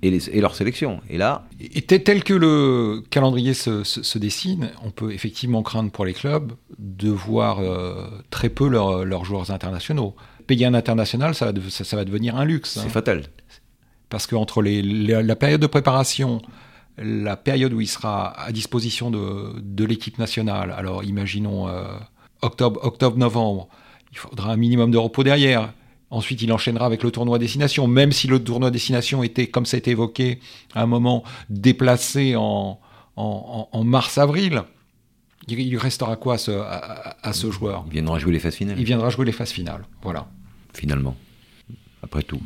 et, 0.03 0.11
les, 0.11 0.29
et, 0.29 0.41
leur 0.41 0.55
sélection. 0.55 0.99
Et 1.09 1.17
là. 1.17 1.47
Et 1.59 1.81
tel 1.81 2.23
que 2.23 2.33
le 2.33 3.01
calendrier 3.09 3.53
se, 3.53 4.17
dessine, 4.17 4.71
on 4.83 4.91
peut 4.91 5.13
effectivement 5.13 5.63
craindre 5.63 5.89
pour 5.89 6.03
les 6.03 6.13
clubs 6.13 6.51
de 6.77 7.09
voir 7.09 7.59
euh, 7.59 8.05
très 8.29 8.49
peu 8.49 8.67
leurs 8.67 9.23
joueurs 9.23 9.51
internationaux. 9.51 10.15
Payer 10.47 10.65
un 10.65 10.73
international, 10.73 11.35
ça 11.35 11.51
va, 11.51 11.59
ça, 11.69 11.95
va 11.95 12.05
devenir 12.05 12.35
un 12.35 12.45
luxe. 12.45 12.71
C'est 12.73 12.79
hein. 12.81 12.89
fatal. 12.89 13.23
Parce 14.09 14.27
qu'entre 14.27 14.61
les, 14.61 14.81
la 14.81 15.35
période 15.35 15.61
de 15.61 15.67
préparation, 15.67 16.41
la 16.97 17.35
période 17.35 17.73
où 17.73 17.81
il 17.81 17.87
sera 17.87 18.39
à 18.39 18.51
disposition 18.51 19.09
de, 19.11 19.85
l'équipe 19.85 20.19
nationale, 20.19 20.73
alors 20.77 21.03
imaginons 21.03 21.67
euh, 21.67 21.85
octobre, 22.41 22.79
octobre-novembre, 22.83 23.67
il 24.11 24.17
faudra 24.17 24.51
un 24.51 24.57
minimum 24.57 24.91
de 24.91 24.97
repos 24.97 25.23
derrière. 25.23 25.73
Ensuite, 26.11 26.43
il 26.43 26.53
enchaînera 26.53 26.85
avec 26.85 27.01
le 27.01 27.09
tournoi 27.09 27.39
destination, 27.39 27.87
même 27.87 28.11
si 28.11 28.27
le 28.27 28.43
tournoi 28.43 28.69
destination 28.69 29.23
était, 29.23 29.47
comme 29.47 29.65
ça 29.65 29.77
a 29.77 29.79
été 29.79 29.91
évoqué 29.91 30.39
à 30.75 30.83
un 30.83 30.85
moment, 30.85 31.23
déplacé 31.49 32.35
en, 32.35 32.79
en, 33.15 33.83
mars-avril. 33.83 34.63
Il, 35.47 35.77
restera 35.77 36.15
quoi 36.15 36.35
à 36.35 36.37
ce, 36.37 36.51
à 36.51 37.33
ce 37.33 37.51
joueur? 37.51 37.83
Il 37.87 37.93
viendra 37.93 38.17
jouer 38.19 38.31
les 38.31 38.39
phases 38.39 38.55
finales. 38.55 38.79
Il 38.79 38.85
viendra 38.85 39.09
jouer 39.09 39.25
les 39.25 39.31
phases 39.31 39.51
finales, 39.51 39.83
voilà. 40.01 40.27
Finalement, 40.73 41.15
après 42.01 42.23
tout. 42.23 42.41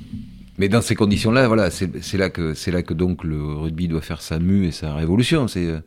Mais 0.58 0.70
dans 0.70 0.82
ces 0.82 0.96
conditions-là, 0.96 1.48
voilà, 1.48 1.70
c'est 1.70 2.18
là 2.18 2.30
que 2.30 2.56
c'est 2.56 2.72
là 2.72 2.82
que 2.82 2.94
donc 2.94 3.24
le 3.24 3.54
rugby 3.54 3.88
doit 3.88 4.02
faire 4.02 4.22
sa 4.22 4.40
mue 4.40 4.66
et 4.66 4.72
sa 4.72 4.96
révolution. 4.96 5.48
C'est 5.48 5.66
euh, 5.66 5.80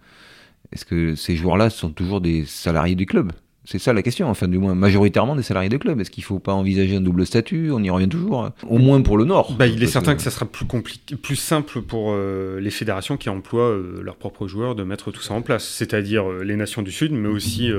est-ce 0.71 0.85
que 0.85 1.17
ces 1.17 1.35
joueurs-là 1.35 1.71
sont 1.71 1.91
toujours 1.91 2.21
des 2.21 2.45
salariés 2.45 2.95
du 2.95 3.07
club? 3.07 3.33
C'est 3.65 3.79
ça 3.79 3.93
la 3.93 4.03
question, 4.03 4.29
enfin 4.29 4.49
du 4.49 4.59
moins 4.59 4.75
majoritairement 4.75 5.37
des 5.37 5.43
salariés 5.43 5.69
de 5.69 5.77
club. 5.77 6.01
Est-ce 6.01 6.11
qu'il 6.11 6.23
ne 6.23 6.27
faut 6.27 6.39
pas 6.39 6.55
envisager 6.55 6.97
un 6.97 7.01
double 7.03 7.27
statut? 7.27 7.71
On 7.71 7.83
y 7.83 7.91
revient 7.91 8.09
toujours, 8.09 8.51
au 8.67 8.79
moins 8.79 9.01
pour 9.03 9.19
le 9.19 9.25
Nord. 9.25 9.55
Bah, 9.59 9.67
il 9.67 9.83
est 9.83 9.87
certain 9.87 10.15
que... 10.15 10.23
ça 10.23 10.31
sera 10.31 10.47
plus, 10.47 10.65
compliqué, 10.65 11.15
plus 11.15 11.37
simple 11.37 11.83
pour 11.83 12.13
euh, 12.13 12.59
les 12.59 12.71
fédérations 12.71 13.19
qui 13.19 13.29
emploient 13.29 13.69
euh, 13.69 14.01
leurs 14.03 14.17
propres 14.17 14.49
joueurs 14.49 14.75
de 14.75 14.83
mettre 14.83 15.11
tout 15.11 15.21
ça 15.21 15.35
en 15.35 15.43
place, 15.43 15.65
c'est-à-dire 15.65 16.29
euh, 16.29 16.43
les 16.43 16.57
nations 16.57 16.81
du 16.81 16.91
Sud, 16.91 17.13
mais 17.13 17.29
aussi 17.29 17.71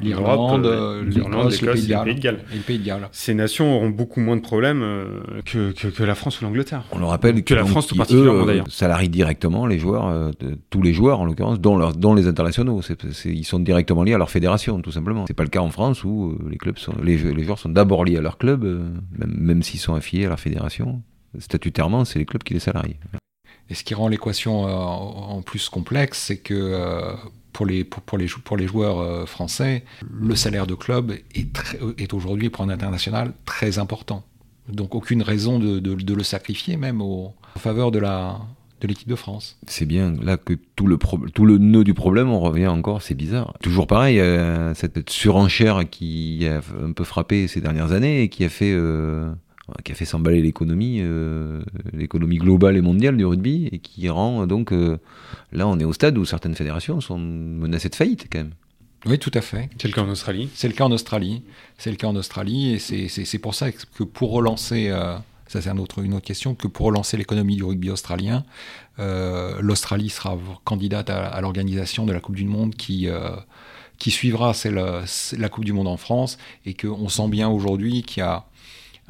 l'Irlande, 0.00 0.66
l'Irlande, 1.06 1.50
l'Écosse 1.50 1.62
et 1.62 1.66
le 1.66 2.04
Pays 2.04 2.14
de 2.14 2.20
Galles. 2.20 2.40
Et 2.52 2.56
le 2.56 2.62
Pays 2.62 2.78
de 2.78 2.84
Galles. 2.84 3.08
Ces 3.12 3.34
nations 3.34 3.76
auront 3.76 3.90
beaucoup 3.90 4.20
moins 4.20 4.36
de 4.36 4.42
problèmes 4.42 4.82
que, 5.44 5.72
que, 5.72 6.02
la 6.02 6.14
France 6.14 6.40
ou 6.40 6.44
l'Angleterre. 6.44 6.84
On 6.92 6.98
le 6.98 7.04
rappelle 7.04 7.44
que, 7.44 7.54
la 7.54 7.66
France 7.66 7.88
tout 7.88 7.96
particulièrement 7.96 8.46
d'ailleurs. 8.46 8.66
Salarient 8.70 9.08
directement 9.08 9.66
les 9.66 9.78
joueurs, 9.78 10.32
tous 10.70 10.82
les 10.82 10.94
joueurs 10.94 11.20
en 11.20 11.26
l'occurrence, 11.26 11.60
dont, 11.60 11.90
dont 11.92 12.14
les 12.14 12.26
internationaux. 12.26 12.80
ils 13.26 13.44
sont 13.44 13.60
directement 13.60 14.02
liés 14.02 14.14
à 14.14 14.18
leur 14.18 14.30
fédération, 14.30 14.77
tout 14.82 14.92
simplement. 14.92 15.24
C'est 15.26 15.34
pas 15.34 15.44
le 15.44 15.48
cas 15.48 15.60
en 15.60 15.70
France 15.70 16.04
où 16.04 16.30
euh, 16.30 16.48
les, 16.50 16.56
clubs 16.56 16.76
les, 17.02 17.18
joueurs 17.44 17.58
sont 17.58 17.68
d'abord 17.68 18.04
liés 18.04 18.16
à 18.16 18.20
leur 18.20 18.38
club, 18.38 18.64
euh, 18.64 18.88
même, 19.18 19.62
s'ils 19.62 19.80
sont 19.80 19.94
affiliés 19.94 20.26
à 20.26 20.28
leur 20.28 20.40
fédération. 20.40 21.02
Statutairement, 21.38 22.04
c'est 22.04 22.18
les 22.18 22.24
clubs 22.24 22.42
qui 22.42 22.54
les 22.54 22.60
salarient. 22.60 22.98
Et 23.70 23.74
ce 23.74 23.84
qui 23.84 23.94
rend 23.94 24.08
l'équation 24.08 24.66
euh, 24.66 24.70
en 24.72 25.42
plus 25.42 25.68
complexe, 25.68 26.18
c'est 26.18 26.38
que 26.38 27.14
pour 27.52 27.66
les, 27.66 27.84
pour, 27.84 28.18
les, 28.18 28.66
joueurs 28.66 29.28
français, 29.28 29.84
le 30.10 30.34
salaire 30.36 30.66
de 30.66 30.74
club 30.74 31.12
est, 31.34 31.48
est 31.98 32.14
aujourd'hui 32.14 32.50
pour 32.50 32.64
un 32.64 32.68
international 32.68 33.32
très 33.44 33.78
important. 33.78 34.24
Donc 34.68 34.94
aucune 34.94 35.22
raison 35.22 35.58
de, 35.58 35.78
de, 35.78 36.14
le 36.14 36.22
sacrifier 36.22 36.76
même 36.76 37.00
en 37.00 37.34
faveur 37.56 37.90
de 37.90 37.98
la, 37.98 38.38
de 38.80 38.86
l'équipe 38.86 39.08
de 39.08 39.14
France. 39.14 39.58
C'est 39.66 39.86
bien 39.86 40.14
là 40.22 40.36
que 40.36 40.54
tout 40.76 40.86
le, 40.86 40.98
tout 41.34 41.44
le 41.44 41.58
nœud 41.58 41.84
du 41.84 41.94
problème, 41.94 42.30
on 42.30 42.40
revient 42.40 42.68
encore, 42.68 43.02
c'est 43.02 43.14
bizarre. 43.14 43.54
Toujours 43.62 43.86
pareil, 43.86 44.20
euh, 44.20 44.74
cette 44.74 45.10
surenchère 45.10 45.88
qui 45.90 46.46
a 46.46 46.60
un 46.82 46.92
peu 46.92 47.04
frappé 47.04 47.48
ces 47.48 47.60
dernières 47.60 47.92
années 47.92 48.22
et 48.22 48.28
qui 48.28 48.44
a 48.44 48.48
fait, 48.48 48.72
euh, 48.72 49.30
qui 49.84 49.92
a 49.92 49.94
fait 49.94 50.04
s'emballer 50.04 50.42
l'économie, 50.42 50.98
euh, 51.00 51.62
l'économie 51.92 52.38
globale 52.38 52.76
et 52.76 52.82
mondiale 52.82 53.16
du 53.16 53.24
rugby 53.24 53.68
et 53.72 53.78
qui 53.78 54.08
rend 54.08 54.46
donc, 54.46 54.72
là 55.52 55.66
on 55.66 55.78
est 55.78 55.84
au 55.84 55.92
stade 55.92 56.16
où 56.18 56.24
certaines 56.24 56.54
fédérations 56.54 57.00
sont 57.00 57.18
menacées 57.18 57.88
de 57.88 57.96
faillite 57.96 58.28
quand 58.30 58.38
même. 58.38 58.52
Oui, 59.06 59.18
tout 59.18 59.30
à 59.34 59.40
fait. 59.40 59.70
C'est 59.80 59.86
le 59.86 59.94
cas 59.94 60.02
en 60.02 60.08
Australie. 60.08 60.48
C'est 60.54 60.66
le 60.66 60.74
cas 60.74 60.84
en 60.84 60.90
Australie. 60.90 61.42
C'est 61.78 61.90
le 61.90 61.96
cas 61.96 62.08
en 62.08 62.16
Australie 62.16 62.74
et 62.74 62.78
c'est 62.78 63.38
pour 63.38 63.54
ça 63.54 63.70
que 63.70 64.02
pour 64.02 64.32
relancer 64.32 64.90
ça 65.48 65.62
c'est 65.62 65.70
une 65.70 65.80
autre 65.80 66.20
question, 66.20 66.54
que 66.54 66.68
pour 66.68 66.86
relancer 66.86 67.16
l'économie 67.16 67.56
du 67.56 67.64
rugby 67.64 67.90
australien, 67.90 68.44
euh, 68.98 69.56
l'Australie 69.60 70.10
sera 70.10 70.38
candidate 70.64 71.10
à, 71.10 71.40
l'organisation 71.40 72.06
de 72.06 72.12
la 72.12 72.20
Coupe 72.20 72.36
du 72.36 72.44
Monde 72.44 72.74
qui, 72.74 73.08
euh, 73.08 73.30
qui 73.98 74.10
suivra 74.10 74.52
c'est 74.54 74.70
la 74.70 75.48
Coupe 75.48 75.64
du 75.64 75.72
Monde 75.72 75.88
en 75.88 75.96
France, 75.96 76.38
et 76.66 76.74
qu'on 76.74 77.08
sent 77.08 77.28
bien 77.28 77.48
aujourd'hui 77.48 78.02
qu'il 78.02 78.20
y 78.20 78.26
a 78.26 78.44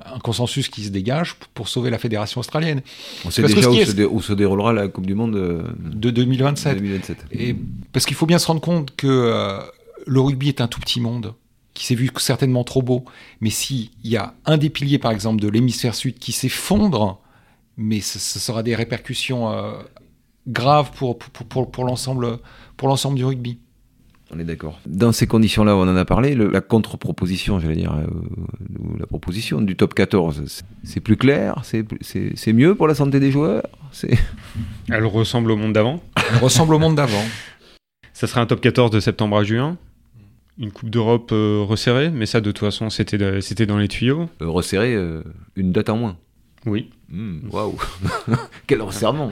un 0.07 0.21
consensus 0.21 0.69
qui 0.69 0.85
se 0.85 0.91
dégage 0.91 1.35
pour 1.55 1.67
sauver 1.69 1.91
la 1.91 1.99
fédération 1.99 2.39
australienne. 2.39 2.83
On 3.25 3.31
sait 3.31 3.43
déjà 3.43 3.69
où, 3.69 4.23
se 4.23 4.33
déroulera 4.33 4.73
la 4.73 4.87
Coupe 4.87 5.07
du 5.07 5.17
Monde 5.17 5.35
euh, 5.35 5.65
de 5.77 6.11
2027. 6.11 6.79
Et 7.33 7.57
parce 7.93 8.07
qu'il 8.07 8.17
faut 8.17 8.27
bien 8.27 8.39
se 8.39 8.47
rendre 8.47 8.61
compte 8.61 8.95
que 8.95 9.61
le 10.07 10.21
rugby 10.21 10.49
est 10.49 10.61
un 10.61 10.69
tout 10.69 10.79
petit 10.79 11.01
monde 11.01 11.35
qui 11.79 11.87
s'est 11.87 11.95
vu 11.95 12.11
certainement 12.17 12.65
trop 12.65 12.83
beau, 12.83 13.05
mais 13.41 13.51
s'il 13.51 13.91
y 14.03 14.17
a 14.17 14.35
un 14.47 14.59
des 14.59 14.69
piliers, 14.69 14.99
par 14.99 15.13
exemple, 15.13 15.41
de 15.41 15.47
l'hémisphère 15.47 15.95
sud 15.95 16.19
qui 16.19 16.33
s'effondre, 16.33 17.21
mais 17.77 18.01
ce, 18.01 18.19
sera 18.19 18.65
des 18.65 18.75
répercussions 18.75 19.53
euh, 19.53 19.75
graves 20.49 20.91
pour, 20.91 21.17
pour, 21.21 21.71
pour, 21.71 21.85
l'ensemble 21.85 22.41
du 23.15 23.25
rugby. 23.25 23.61
On 24.33 24.41
est 24.41 24.45
d'accord. 24.45 24.81
Dans 24.87 25.13
ces 25.13 25.29
conditions-là, 25.29 25.77
on 25.77 25.83
en 25.83 25.95
a 25.95 26.05
parlé, 26.05 26.35
la 26.35 26.61
contre-proposition, 26.61 27.61
j'allais 27.61 27.77
dire, 27.77 27.95
euh, 27.95 28.07
la 28.99 29.07
proposition 29.07 29.61
du 29.61 29.77
top 29.77 29.95
14, 29.95 30.65
c'est 30.83 31.01
plus 31.01 31.17
clair, 31.17 31.63
c'est 31.63 32.53
mieux 32.53 32.75
pour 32.75 32.89
la 32.89 32.97
santé 32.97 33.21
des 33.21 33.31
joueurs 33.31 33.63
Elle 34.91 35.07
ressemble 35.07 35.53
au 35.53 35.57
monde 35.57 35.75
d'avant? 35.75 36.03
Elle 36.33 36.39
ressemble 36.43 36.75
au 36.75 36.81
monde 36.81 36.97
d'avant. 36.97 37.25
Ça 38.15 38.27
serait 38.27 38.41
un 38.41 38.47
top 38.47 38.61
14 38.61 38.91
de 38.91 38.99
septembre 38.99 39.37
à 39.37 39.45
juin? 39.45 39.79
Une 40.59 40.73
Coupe 40.73 40.91
d'Europe 40.91 41.31
euh, 41.33 41.65
resserrée, 41.67 42.11
mais 42.11 42.27
ça 42.27 42.41
de 42.41 42.51
toute 42.51 42.59
façon 42.59 42.91
c'était 42.91 43.41
c'était 43.41 43.67
dans 43.67 43.79
les 43.79 43.89
tuyaux. 43.89 44.29
Euh, 44.43 44.49
resserrée, 44.49 44.95
euh, 44.95 45.23
une 45.57 45.73
date 45.73 45.89
en 45.89 45.97
moins. 45.97 46.17
Oui. 46.67 46.91
Hmm, 47.09 47.49
Waouh 47.51 47.79
Quel 48.67 48.83
resserrement 48.83 49.31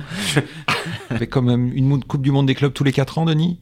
Avec 1.11 1.31
quand 1.31 1.43
même 1.43 1.73
une 1.75 2.03
Coupe 2.05 2.23
du 2.23 2.31
Monde 2.31 2.47
des 2.47 2.55
clubs 2.55 2.73
tous 2.73 2.85
les 2.85 2.93
4 2.93 3.19
ans, 3.19 3.25
Denis? 3.25 3.59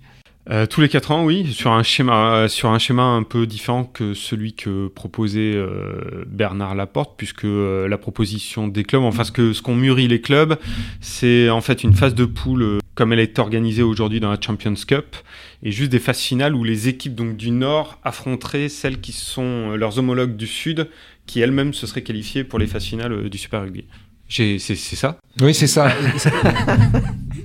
Euh, 0.51 0.67
tous 0.67 0.81
les 0.83 0.89
quatre 0.91 1.11
ans, 1.11 1.25
oui, 1.25 1.53
sur 1.53 1.73
un 1.73 1.83
schéma, 1.83 2.49
sur 2.49 2.69
un 2.71 2.79
schéma 2.79 3.03
un 3.03 3.23
peu 3.23 3.47
différent 3.47 3.85
que 3.85 4.13
celui 4.15 4.53
que 4.55 4.89
proposait 4.89 5.55
euh, 5.55 6.25
Bernard 6.27 6.75
Laporte, 6.75 7.15
puisque 7.17 7.45
euh, 7.45 7.89
la 7.89 7.97
proposition 7.99 8.69
des 8.69 8.85
clubs, 8.85 9.03
enfin 9.03 9.25
ce 9.25 9.33
que 9.33 9.53
ce 9.55 9.63
qu'ont 9.63 9.75
mûri 9.75 10.07
les 10.07 10.21
clubs, 10.21 10.57
c'est 11.01 11.49
en 11.49 11.61
fait 11.63 11.83
une 11.83 11.95
phase 11.95 12.15
de 12.15 12.25
poule 12.27 12.63
euh, 12.63 12.79
comme 12.95 13.13
elle 13.13 13.21
est 13.21 13.39
organisée 13.39 13.83
aujourd'hui 13.83 14.21
dans 14.21 14.31
la 14.31 14.39
Champions 14.41 14.75
Cup, 14.87 15.17
et 15.63 15.73
juste 15.73 15.91
des 15.91 15.99
phases 15.99 16.21
finales 16.21 16.55
où 16.55 16.63
les 16.63 16.89
équipes 16.89 17.15
donc 17.15 17.37
du 17.37 17.51
Nord 17.51 17.99
affronteraient 18.05 18.69
celles 18.69 19.01
qui 19.01 19.13
sont 19.13 19.43
euh, 19.73 19.77
leurs 19.77 19.99
homologues 19.99 20.37
du 20.37 20.47
Sud, 20.47 20.89
qui 21.27 21.41
elles-mêmes 21.41 21.73
se 21.73 21.87
seraient 21.87 22.03
qualifiées 22.03 22.45
pour 22.45 22.59
les 22.59 22.67
phases 22.67 22.85
finales 22.85 23.13
euh, 23.13 23.29
du 23.31 23.39
Super 23.39 23.63
Rugby. 23.63 23.85
J'ai- 24.29 24.59
C'est 24.59 24.75
c'est 24.77 24.97
ça? 24.97 25.19
Oui, 25.41 25.55
c'est 25.55 25.67
ça. 25.67 25.89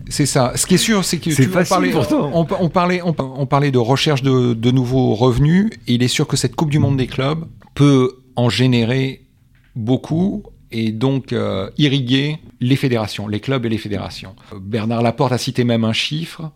c'est 0.09 0.25
ça. 0.25 0.53
Ce 0.55 0.65
qui 0.65 0.75
est 0.75 0.77
sûr, 0.77 1.03
c'est 1.05 1.17
que 1.17 1.29
tu- 1.35 1.43
on 2.33 2.41
on, 2.41 2.47
on 2.59 2.69
parlait, 2.69 3.01
on, 3.03 3.15
on 3.19 3.45
parlait 3.45 3.71
de 3.71 3.77
recherche 3.77 4.21
de, 4.23 4.53
de 4.53 4.71
nouveaux 4.71 5.15
revenus. 5.15 5.69
Et 5.87 5.93
il 5.93 6.03
est 6.03 6.07
sûr 6.07 6.27
que 6.27 6.35
cette 6.37 6.55
Coupe 6.55 6.69
du 6.71 6.79
Monde 6.79 6.97
des 6.97 7.07
clubs 7.07 7.45
peut 7.75 8.17
en 8.35 8.49
générer 8.49 9.21
beaucoup 9.75 10.43
et 10.71 10.91
donc 10.91 11.33
euh, 11.33 11.69
irriguer 11.77 12.37
les 12.59 12.75
fédérations, 12.75 13.27
les 13.27 13.39
clubs 13.39 13.65
et 13.65 13.69
les 13.69 13.77
fédérations. 13.77 14.35
Bernard 14.59 15.01
Laporte 15.01 15.31
a 15.31 15.37
cité 15.37 15.63
même 15.63 15.83
un 15.83 15.93
chiffre. 15.93 16.51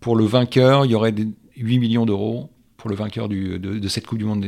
Pour 0.00 0.16
le 0.16 0.24
vainqueur, 0.24 0.84
il 0.84 0.90
y 0.90 0.94
aurait 0.94 1.12
des 1.12 1.28
8 1.56 1.78
millions 1.78 2.04
d'euros 2.06 2.50
pour 2.76 2.90
le 2.90 2.96
vainqueur 2.96 3.28
du- 3.28 3.58
de, 3.58 3.78
de 3.78 3.88
cette 3.88 4.06
Coupe 4.06 4.18
du 4.18 4.24
Monde 4.24 4.46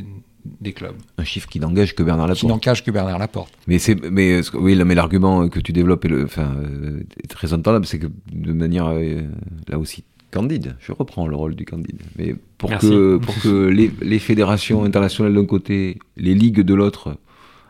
des, 0.61 0.73
clubs, 0.73 0.95
Un 1.19 1.25
chiffre 1.25 1.49
qui 1.49 1.61
n'engage 1.61 1.95
que 1.95 2.03
Bernard 2.03 2.27
qui 2.27 2.45
Laporte. 2.45 2.51
n'en 2.53 2.59
cache 2.59 2.85
que 2.85 2.91
Bernard 2.91 3.19
Laporte. 3.19 3.53
Mais 3.67 3.79
c'est, 3.79 3.95
mais 4.11 4.41
oui, 4.55 4.77
mais 4.85 4.95
l'argument 4.95 5.49
que 5.49 5.61
tu 5.61 5.73
développes 5.73 6.05
est, 6.05 6.09
le, 6.09 6.25
enfin, 6.25 6.55
euh, 6.63 7.01
est 7.23 7.27
très 7.29 7.53
entendable, 7.53 7.87
c'est 7.87 7.99
que 7.99 8.09
de 8.33 8.53
manière 8.53 8.89
euh, 8.89 9.23
là 9.69 9.79
aussi 9.79 10.05
candide, 10.31 10.77
je 10.81 10.93
reprends 10.93 11.27
le 11.27 11.37
rôle 11.37 11.55
du 11.55 11.65
candide, 11.65 12.01
mais 12.19 12.35
pour 12.59 12.71
Merci. 12.71 12.91
que 12.91 13.17
pour 13.19 13.35
que 13.41 13.67
les, 13.69 13.91
les 14.03 14.19
fédérations 14.19 14.85
internationales 14.85 15.35
d'un 15.35 15.47
côté, 15.47 15.99
les 16.17 16.35
ligues 16.35 16.61
de 16.61 16.75
l'autre 16.75 17.17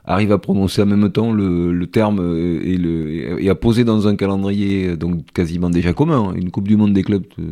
arrivent 0.07 0.33
à 0.33 0.39
prononcer 0.39 0.83
en 0.83 0.87
même 0.87 1.11
temps 1.11 1.33
le, 1.33 1.73
le 1.73 1.87
terme 1.89 2.19
et, 2.63 2.77
le, 2.79 3.43
et 3.43 3.51
à 3.51 3.55
poser 3.55 3.85
dans 3.85 4.07
un 4.07 4.15
calendrier 4.17 4.97
donc 4.97 5.25
quasiment 5.33 5.69
déjà 5.69 5.93
commun, 5.93 6.29
hein, 6.31 6.35
une 6.37 6.51
Coupe 6.51 6.69
du 6.69 6.77
Monde 6.77 6.93
des 6.93 7.03
clubs, 7.03 7.25
euh, 7.39 7.43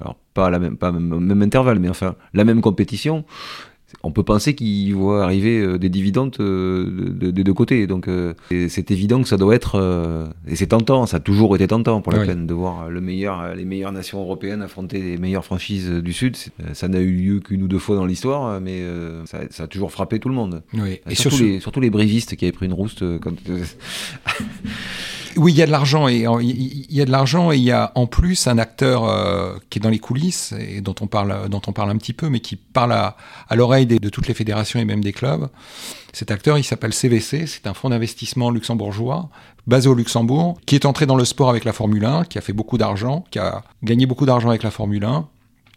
alors 0.00 0.16
pas 0.34 0.46
à 0.46 0.50
la 0.50 0.58
même, 0.58 0.76
pas 0.76 0.90
au 0.90 0.92
même, 0.92 1.18
même 1.24 1.42
intervalle, 1.42 1.78
mais 1.78 1.88
enfin 1.88 2.14
la 2.34 2.44
même 2.44 2.60
compétition, 2.60 3.24
on 4.04 4.10
peut 4.10 4.22
penser 4.24 4.54
qu'ils 4.54 4.94
voient 4.94 5.22
arriver 5.24 5.60
euh, 5.60 5.78
des 5.78 5.88
dividendes 5.88 6.34
euh, 6.40 6.84
de- 6.86 7.08
de- 7.26 7.30
des 7.30 7.44
deux 7.44 7.54
côtés. 7.54 7.86
Donc 7.86 8.08
euh, 8.08 8.34
c'est 8.68 8.90
évident 8.90 9.22
que 9.22 9.28
ça 9.28 9.36
doit 9.36 9.54
être 9.54 9.78
et 10.48 10.56
c'est 10.56 10.66
tentant, 10.68 11.06
ça 11.06 11.18
a 11.18 11.20
toujours 11.20 11.54
été 11.56 11.66
tentant 11.68 12.00
pour 12.00 12.12
la 12.12 12.20
Oui. 12.20 12.26
peine 12.26 12.46
de 12.46 12.54
voir 12.54 12.88
le 12.90 13.00
meilleur, 13.00 13.54
les 13.54 13.64
meilleures 13.64 13.92
nations 13.92 14.20
européennes 14.20 14.62
affronter 14.62 15.00
les 15.00 15.16
meilleures 15.18 15.44
franchises 15.44 15.88
du 15.90 16.12
sud. 16.12 16.36
Ça 16.72 16.88
n'a 16.88 17.00
eu 17.00 17.12
lieu 17.12 17.40
qu'une 17.40 17.62
ou 17.62 17.68
deux 17.68 17.78
fois 17.78 17.96
dans 17.96 18.06
l'histoire, 18.06 18.60
mais 18.60 18.82
ça, 19.26 19.40
ça 19.50 19.62
a 19.64 19.66
toujours 19.66 19.92
frappé 19.92 20.18
tout 20.18 20.28
le 20.28 20.34
monde. 20.34 20.62
Oui. 20.74 21.00
Et 21.08 21.14
surtout, 21.14 21.36
sur 21.36 21.46
les, 21.46 21.60
surtout 21.60 21.80
les 21.80 21.90
brévistes 21.90 22.36
qui 22.36 22.44
avaient 22.44 22.52
pris 22.52 22.66
une 22.66 22.72
rouste 22.72 23.04
quand. 23.20 23.34
Oui, 25.36 25.52
il 25.52 25.58
y 25.58 25.62
a 25.62 25.66
de 25.66 25.70
l'argent 25.70 26.08
et 26.08 26.26
il 26.40 26.86
y- 26.94 27.00
a 27.00 27.04
de 27.04 27.10
l'argent 27.10 27.52
et 27.52 27.56
il 27.56 27.62
y 27.62 27.70
a 27.70 27.92
en 27.94 28.06
plus 28.06 28.46
un 28.46 28.58
acteur 28.58 29.04
euh, 29.04 29.56
qui 29.70 29.78
est 29.78 29.82
dans 29.82 29.88
les 29.88 29.98
coulisses 29.98 30.52
et 30.58 30.80
dont 30.80 30.94
on 31.00 31.06
parle, 31.06 31.48
dont 31.48 31.62
on 31.66 31.72
parle 31.72 31.90
un 31.90 31.96
petit 31.96 32.12
peu, 32.12 32.28
mais 32.28 32.40
qui 32.40 32.56
parle 32.56 32.92
à, 32.92 33.16
l'oreille 33.54 33.86
de 33.86 34.08
toutes 34.08 34.28
les 34.28 34.34
fédérations 34.34 34.78
et 34.80 34.84
même 34.84 35.02
des 35.02 35.12
clubs. 35.12 35.48
Cet 36.12 36.30
acteur, 36.30 36.58
il 36.58 36.64
s'appelle 36.64 36.92
CVC, 36.92 37.46
c'est 37.46 37.66
un 37.66 37.74
fonds 37.74 37.88
d'investissement 37.90 38.50
luxembourgeois 38.50 39.30
basé 39.66 39.88
au 39.88 39.94
Luxembourg, 39.94 40.58
qui 40.66 40.74
est 40.74 40.86
entré 40.86 41.06
dans 41.06 41.16
le 41.16 41.24
sport 41.24 41.48
avec 41.48 41.64
la 41.64 41.72
Formule 41.72 42.04
1, 42.04 42.24
qui 42.24 42.36
a 42.36 42.40
fait 42.40 42.52
beaucoup 42.52 42.78
d'argent, 42.78 43.24
qui 43.30 43.38
a 43.38 43.62
gagné 43.82 44.06
beaucoup 44.06 44.26
d'argent 44.26 44.48
avec 44.50 44.62
la 44.62 44.70
Formule 44.70 45.04
1, 45.04 45.28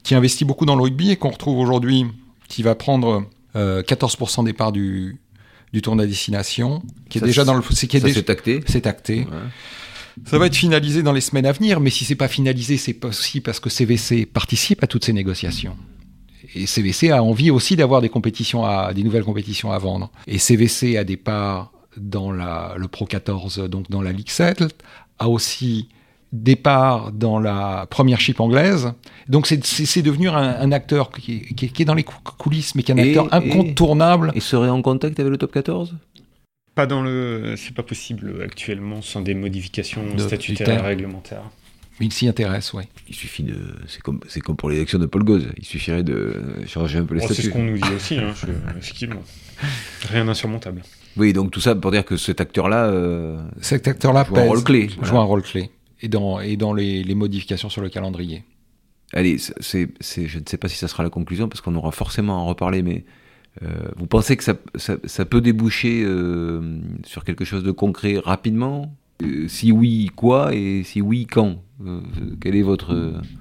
qui 0.03 0.15
investit 0.15 0.43
beaucoup 0.43 0.65
dans 0.65 0.75
le 0.75 0.81
rugby 0.81 1.11
et 1.11 1.15
qu'on 1.17 1.29
retrouve 1.29 1.59
aujourd'hui, 1.59 2.05
qui 2.47 2.63
va 2.63 2.75
prendre 2.75 3.25
euh, 3.55 3.83
14% 3.83 4.43
des 4.43 4.53
parts 4.53 4.71
du, 4.71 5.17
du 5.73 5.81
tour 5.81 5.99
à 5.99 6.05
destination, 6.05 6.81
qui 7.09 7.17
est 7.17 7.21
déjà 7.21 7.43
dans 7.43 7.53
le, 7.55 7.61
c'est 7.71 7.87
qui 7.87 7.97
est 7.97 7.99
Ça 8.01 8.07
déjà- 8.07 8.21
acté. 8.27 8.61
c'est 8.67 8.87
acté. 8.87 9.19
Ouais. 9.19 9.25
Ça 10.25 10.37
va 10.37 10.45
être 10.47 10.55
finalisé 10.55 11.03
dans 11.03 11.11
les 11.11 11.19
semaines 11.21 11.45
à 11.45 11.51
venir, 11.51 11.81
mais 11.81 11.89
si 11.89 12.05
c'est 12.05 12.15
pas 12.15 12.29
finalisé, 12.29 12.77
c'est 12.77 13.03
aussi 13.03 13.41
parce 13.41 13.59
que 13.59 13.69
CVC 13.69 14.25
participe 14.25 14.81
à 14.83 14.87
toutes 14.87 15.03
ces 15.03 15.11
négociations. 15.13 15.75
Et 16.53 16.67
CVC 16.67 17.11
a 17.11 17.21
envie 17.21 17.51
aussi 17.51 17.75
d'avoir 17.75 17.99
des 18.01 18.07
compétitions 18.07 18.63
à, 18.65 18.93
des 18.93 19.03
nouvelles 19.03 19.25
compétitions 19.25 19.71
à 19.73 19.77
vendre. 19.77 20.09
Et 20.27 20.37
CVC 20.37 20.95
a 20.97 21.03
des 21.03 21.17
parts 21.17 21.73
dans 21.97 22.31
la, 22.31 22.75
le 22.77 22.87
Pro 22.87 23.05
14, 23.05 23.67
donc 23.69 23.89
dans 23.89 24.01
la 24.01 24.13
Ligue 24.13 24.29
7, 24.29 24.63
a 25.19 25.27
aussi 25.27 25.89
des 26.43 26.55
parts 26.55 27.11
dans 27.11 27.39
la 27.39 27.87
première 27.89 28.19
chip 28.19 28.39
anglaise. 28.39 28.91
Donc 29.29 29.47
c'est- 29.47 29.65
c'est 29.65 29.85
c'est 29.85 30.01
devenu 30.01 30.29
un, 30.29 30.35
un 30.35 30.71
acteur 30.71 31.11
qui 31.11 31.37
est, 31.37 31.53
qui 31.55 31.65
est- 31.65 31.69
qui 31.69 31.81
est 31.81 31.85
dans 31.85 31.93
les 31.95 32.03
cou- 32.03 32.15
coulisses, 32.37 32.75
mais 32.75 32.83
qui 32.83 32.91
est 32.91 32.95
un 32.95 32.97
Et- 32.97 33.09
acteur 33.09 33.33
incontournable. 33.33 34.31
Et 34.35 34.39
serait 34.39 34.69
en 34.69 34.81
contact 34.81 35.19
avec 35.19 35.31
le 35.31 35.37
top 35.37 35.51
14 35.51 35.95
Pas 36.75 36.85
dans 36.85 37.01
le. 37.01 37.55
C'est 37.57 37.73
pas 37.73 37.83
possible 37.83 38.41
actuellement 38.43 39.01
sans 39.01 39.21
des 39.21 39.33
modifications 39.33 40.01
De- 40.15 40.21
statutaires 40.21 40.83
et 40.83 40.87
réglementaires. 40.87 41.43
Il 42.01 42.11
s'y 42.11 42.27
intéresse, 42.27 42.73
oui. 42.73 42.83
Il 43.07 43.15
suffit 43.15 43.43
de. 43.43 43.55
C'est 43.87 44.01
comme, 44.01 44.19
c'est 44.27 44.41
comme 44.41 44.57
pour 44.57 44.69
l'élection 44.69 44.99
de 44.99 45.05
Paul 45.05 45.23
Gauze. 45.23 45.47
Il 45.57 45.63
suffirait 45.63 46.03
de 46.03 46.35
changer 46.67 46.97
un 46.99 47.05
peu 47.05 47.13
les 47.15 47.21
Bon, 47.21 47.27
c'est 47.27 47.33
statuts. 47.35 47.47
ce 47.49 47.53
qu'on 47.53 47.63
nous 47.63 47.77
dit 47.77 47.93
aussi, 47.95 48.17
hein, 48.17 48.33
je- 48.35 48.77
effectivement. 48.77 49.21
Rien 50.09 50.25
d'insurmontable. 50.25 50.81
Oui, 51.15 51.31
donc 51.31 51.51
tout 51.51 51.61
ça 51.61 51.73
pour 51.75 51.91
dire 51.91 52.03
que 52.03 52.17
cet 52.17 52.41
acteur-là. 52.41 52.87
euh, 52.87 53.37
Cet 53.61 53.87
acteur-là 53.87 54.25
Joue 54.27 54.35
un 54.35 54.39
pèse- 54.41 54.49
rôle 54.49 54.63
clé, 54.65 54.89
joue 54.89 54.95
voilà. 54.99 55.19
un 55.19 55.23
rôle 55.23 55.41
clé. 55.43 55.71
Et 56.05 56.07
dans, 56.07 56.39
et 56.39 56.55
dans 56.55 56.73
les, 56.73 57.03
les 57.03 57.15
modifications 57.15 57.69
sur 57.69 57.81
le 57.81 57.89
calendrier. 57.89 58.43
Allez, 59.13 59.37
je 59.37 59.77
ne 59.79 60.43
sais 60.45 60.57
pas 60.57 60.67
si 60.67 60.77
ça 60.77 60.87
sera 60.87 61.01
la 61.03 61.09
conclusion 61.09 61.47
parce 61.49 61.61
qu'on 61.61 61.75
aura 61.75 61.91
forcément 61.91 62.33
à 62.37 62.41
en 62.41 62.45
reparler, 62.45 62.83
mais 62.83 63.05
euh, 63.63 63.67
vous 63.97 64.05
pensez 64.07 64.35
que 64.37 64.43
ça, 64.43 64.55
ça, 64.75 64.97
ça 65.05 65.25
peut 65.25 65.41
déboucher 65.41 66.03
euh, 66.05 66.79
sur 67.05 67.23
quelque 67.23 67.45
chose 67.45 67.63
de 67.63 67.71
concret 67.71 68.19
rapidement? 68.23 68.93
Euh, 69.23 69.47
Si 69.47 69.71
oui, 69.71 70.11
quoi? 70.15 70.53
Et 70.53 70.83
si 70.83 71.01
oui, 71.01 71.25
quand? 71.25 71.63
Euh, 71.85 72.01
Quel 72.41 72.55
est 72.55 72.61
votre. 72.61 72.93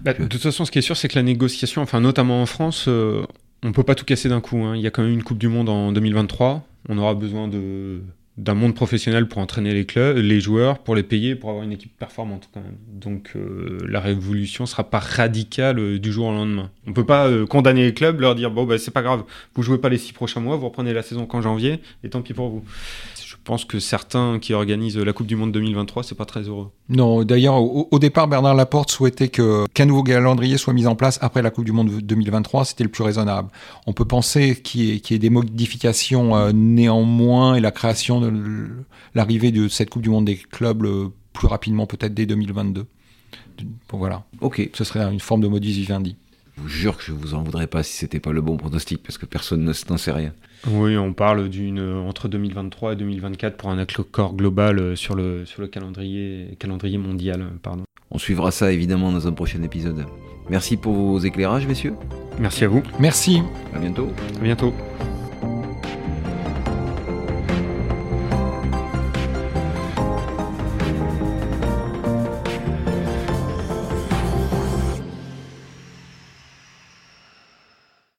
Bah, 0.04 0.14
de 0.14 0.26
toute 0.26 0.40
façon, 0.40 0.64
ce 0.64 0.70
qui 0.70 0.78
est 0.78 0.82
sûr, 0.82 0.96
c'est 0.96 1.08
que 1.08 1.16
la 1.16 1.22
négociation, 1.22 1.82
enfin 1.82 2.00
notamment 2.00 2.40
en 2.42 2.46
France, 2.46 2.86
euh, 2.88 3.24
on 3.62 3.72
peut 3.72 3.82
pas 3.82 3.94
tout 3.94 4.04
casser 4.04 4.28
d'un 4.28 4.40
coup. 4.40 4.58
hein. 4.64 4.76
Il 4.76 4.82
y 4.82 4.86
a 4.86 4.90
quand 4.90 5.02
même 5.02 5.12
une 5.12 5.22
Coupe 5.22 5.38
du 5.38 5.48
Monde 5.48 5.68
en 5.68 5.92
2023. 5.92 6.66
On 6.88 6.98
aura 6.98 7.14
besoin 7.14 7.48
de 7.48 8.00
d'un 8.36 8.54
monde 8.54 8.74
professionnel 8.74 9.28
pour 9.28 9.38
entraîner 9.38 9.72
les 9.72 9.86
clubs, 9.86 10.16
les 10.16 10.40
joueurs, 10.40 10.80
pour 10.80 10.96
les 10.96 11.04
payer, 11.04 11.36
pour 11.36 11.50
avoir 11.50 11.64
une 11.64 11.72
équipe 11.72 11.96
performante 11.96 12.48
quand 12.52 12.60
même. 12.60 12.76
Donc 12.88 13.32
euh, 13.36 13.78
la 13.88 14.00
révolution 14.00 14.66
sera 14.66 14.90
pas 14.90 14.98
radicale 14.98 15.78
euh, 15.78 15.98
du 16.00 16.12
jour 16.12 16.26
au 16.26 16.32
lendemain. 16.32 16.70
On 16.88 16.92
peut 16.92 17.06
pas 17.06 17.28
euh, 17.28 17.46
condamner 17.46 17.84
les 17.84 17.94
clubs, 17.94 18.20
leur 18.20 18.34
dire 18.34 18.50
bon 18.50 18.64
bah 18.64 18.78
c'est 18.78 18.90
pas 18.90 19.02
grave, 19.02 19.22
vous 19.54 19.62
jouez 19.62 19.78
pas 19.78 19.88
les 19.88 19.98
six 19.98 20.12
prochains 20.12 20.40
mois, 20.40 20.56
vous 20.56 20.66
reprenez 20.66 20.92
la 20.92 21.02
saison 21.02 21.26
qu'en 21.26 21.42
janvier 21.42 21.80
et 22.02 22.10
tant 22.10 22.22
pis 22.22 22.34
pour 22.34 22.48
vous. 22.48 22.64
Je 23.34 23.38
pense 23.42 23.64
que 23.64 23.80
certains 23.80 24.38
qui 24.38 24.54
organisent 24.54 24.96
la 24.96 25.12
Coupe 25.12 25.26
du 25.26 25.34
Monde 25.36 25.52
2023, 25.52 26.04
c'est 26.04 26.14
pas 26.14 26.24
très 26.24 26.42
heureux. 26.42 26.70
Non, 26.88 27.24
d'ailleurs, 27.24 27.56
au, 27.56 27.88
au 27.90 27.98
départ, 27.98 28.28
Bernard 28.28 28.54
Laporte 28.54 28.90
souhaitait 28.90 29.28
que, 29.28 29.66
qu'un 29.74 29.86
nouveau 29.86 30.02
calendrier 30.02 30.56
soit 30.56 30.72
mis 30.72 30.86
en 30.86 30.94
place 30.94 31.18
après 31.20 31.42
la 31.42 31.50
Coupe 31.50 31.64
du 31.64 31.72
Monde 31.72 31.90
2023. 31.90 32.64
C'était 32.64 32.84
le 32.84 32.90
plus 32.90 33.02
raisonnable. 33.02 33.48
On 33.86 33.92
peut 33.92 34.04
penser 34.04 34.56
qu'il 34.62 34.84
y 34.84 34.92
ait, 34.92 35.00
qu'il 35.00 35.14
y 35.14 35.16
ait 35.16 35.18
des 35.18 35.30
modifications 35.30 36.36
euh, 36.36 36.52
néanmoins 36.52 37.56
et 37.56 37.60
la 37.60 37.72
création 37.72 38.20
de 38.20 38.68
l'arrivée 39.14 39.50
de 39.50 39.68
cette 39.68 39.90
Coupe 39.90 40.02
du 40.02 40.10
Monde 40.10 40.26
des 40.26 40.36
clubs 40.36 40.82
le 40.82 41.10
plus 41.32 41.48
rapidement, 41.48 41.86
peut-être 41.86 42.14
dès 42.14 42.26
2022. 42.26 42.86
Bon, 43.88 43.98
voilà. 43.98 44.24
Ok. 44.40 44.70
Ce 44.72 44.84
serait 44.84 45.00
une 45.12 45.20
forme 45.20 45.40
de 45.40 45.48
modus 45.48 45.72
vivendi. 45.72 46.16
Je 46.56 46.62
vous 46.62 46.68
jure 46.68 46.96
que 46.96 47.02
je 47.02 47.12
vous 47.12 47.34
en 47.34 47.42
voudrais 47.42 47.66
pas 47.66 47.82
si 47.82 47.94
c'était 47.94 48.20
pas 48.20 48.32
le 48.32 48.40
bon 48.40 48.56
pronostic 48.56 49.02
parce 49.02 49.18
que 49.18 49.26
personne 49.26 49.64
ne 49.64 49.72
n'en 49.90 49.96
sait 49.96 50.12
rien. 50.12 50.32
Oui, 50.68 50.96
on 50.96 51.12
parle 51.12 51.48
d'une 51.48 51.80
euh, 51.80 51.98
entre 51.98 52.28
2023 52.28 52.92
et 52.92 52.96
2024 52.96 53.56
pour 53.56 53.70
un 53.70 53.78
accord 53.78 54.34
global 54.34 54.78
euh, 54.78 54.96
sur 54.96 55.14
le 55.14 55.44
sur 55.44 55.60
le 55.60 55.68
calendrier 55.68 56.56
calendrier 56.58 56.98
mondial, 56.98 57.42
euh, 57.42 57.48
pardon. 57.62 57.84
On 58.10 58.18
suivra 58.18 58.50
ça 58.50 58.72
évidemment 58.72 59.10
dans 59.10 59.26
un 59.26 59.32
prochain 59.32 59.62
épisode. 59.62 60.06
Merci 60.48 60.76
pour 60.76 60.94
vos 60.94 61.18
éclairages, 61.18 61.66
messieurs. 61.66 61.94
Merci 62.38 62.64
à 62.64 62.68
vous. 62.68 62.82
Merci. 62.98 63.42
À 63.74 63.78
bientôt. 63.78 64.08
À 64.38 64.42
bientôt. 64.42 64.74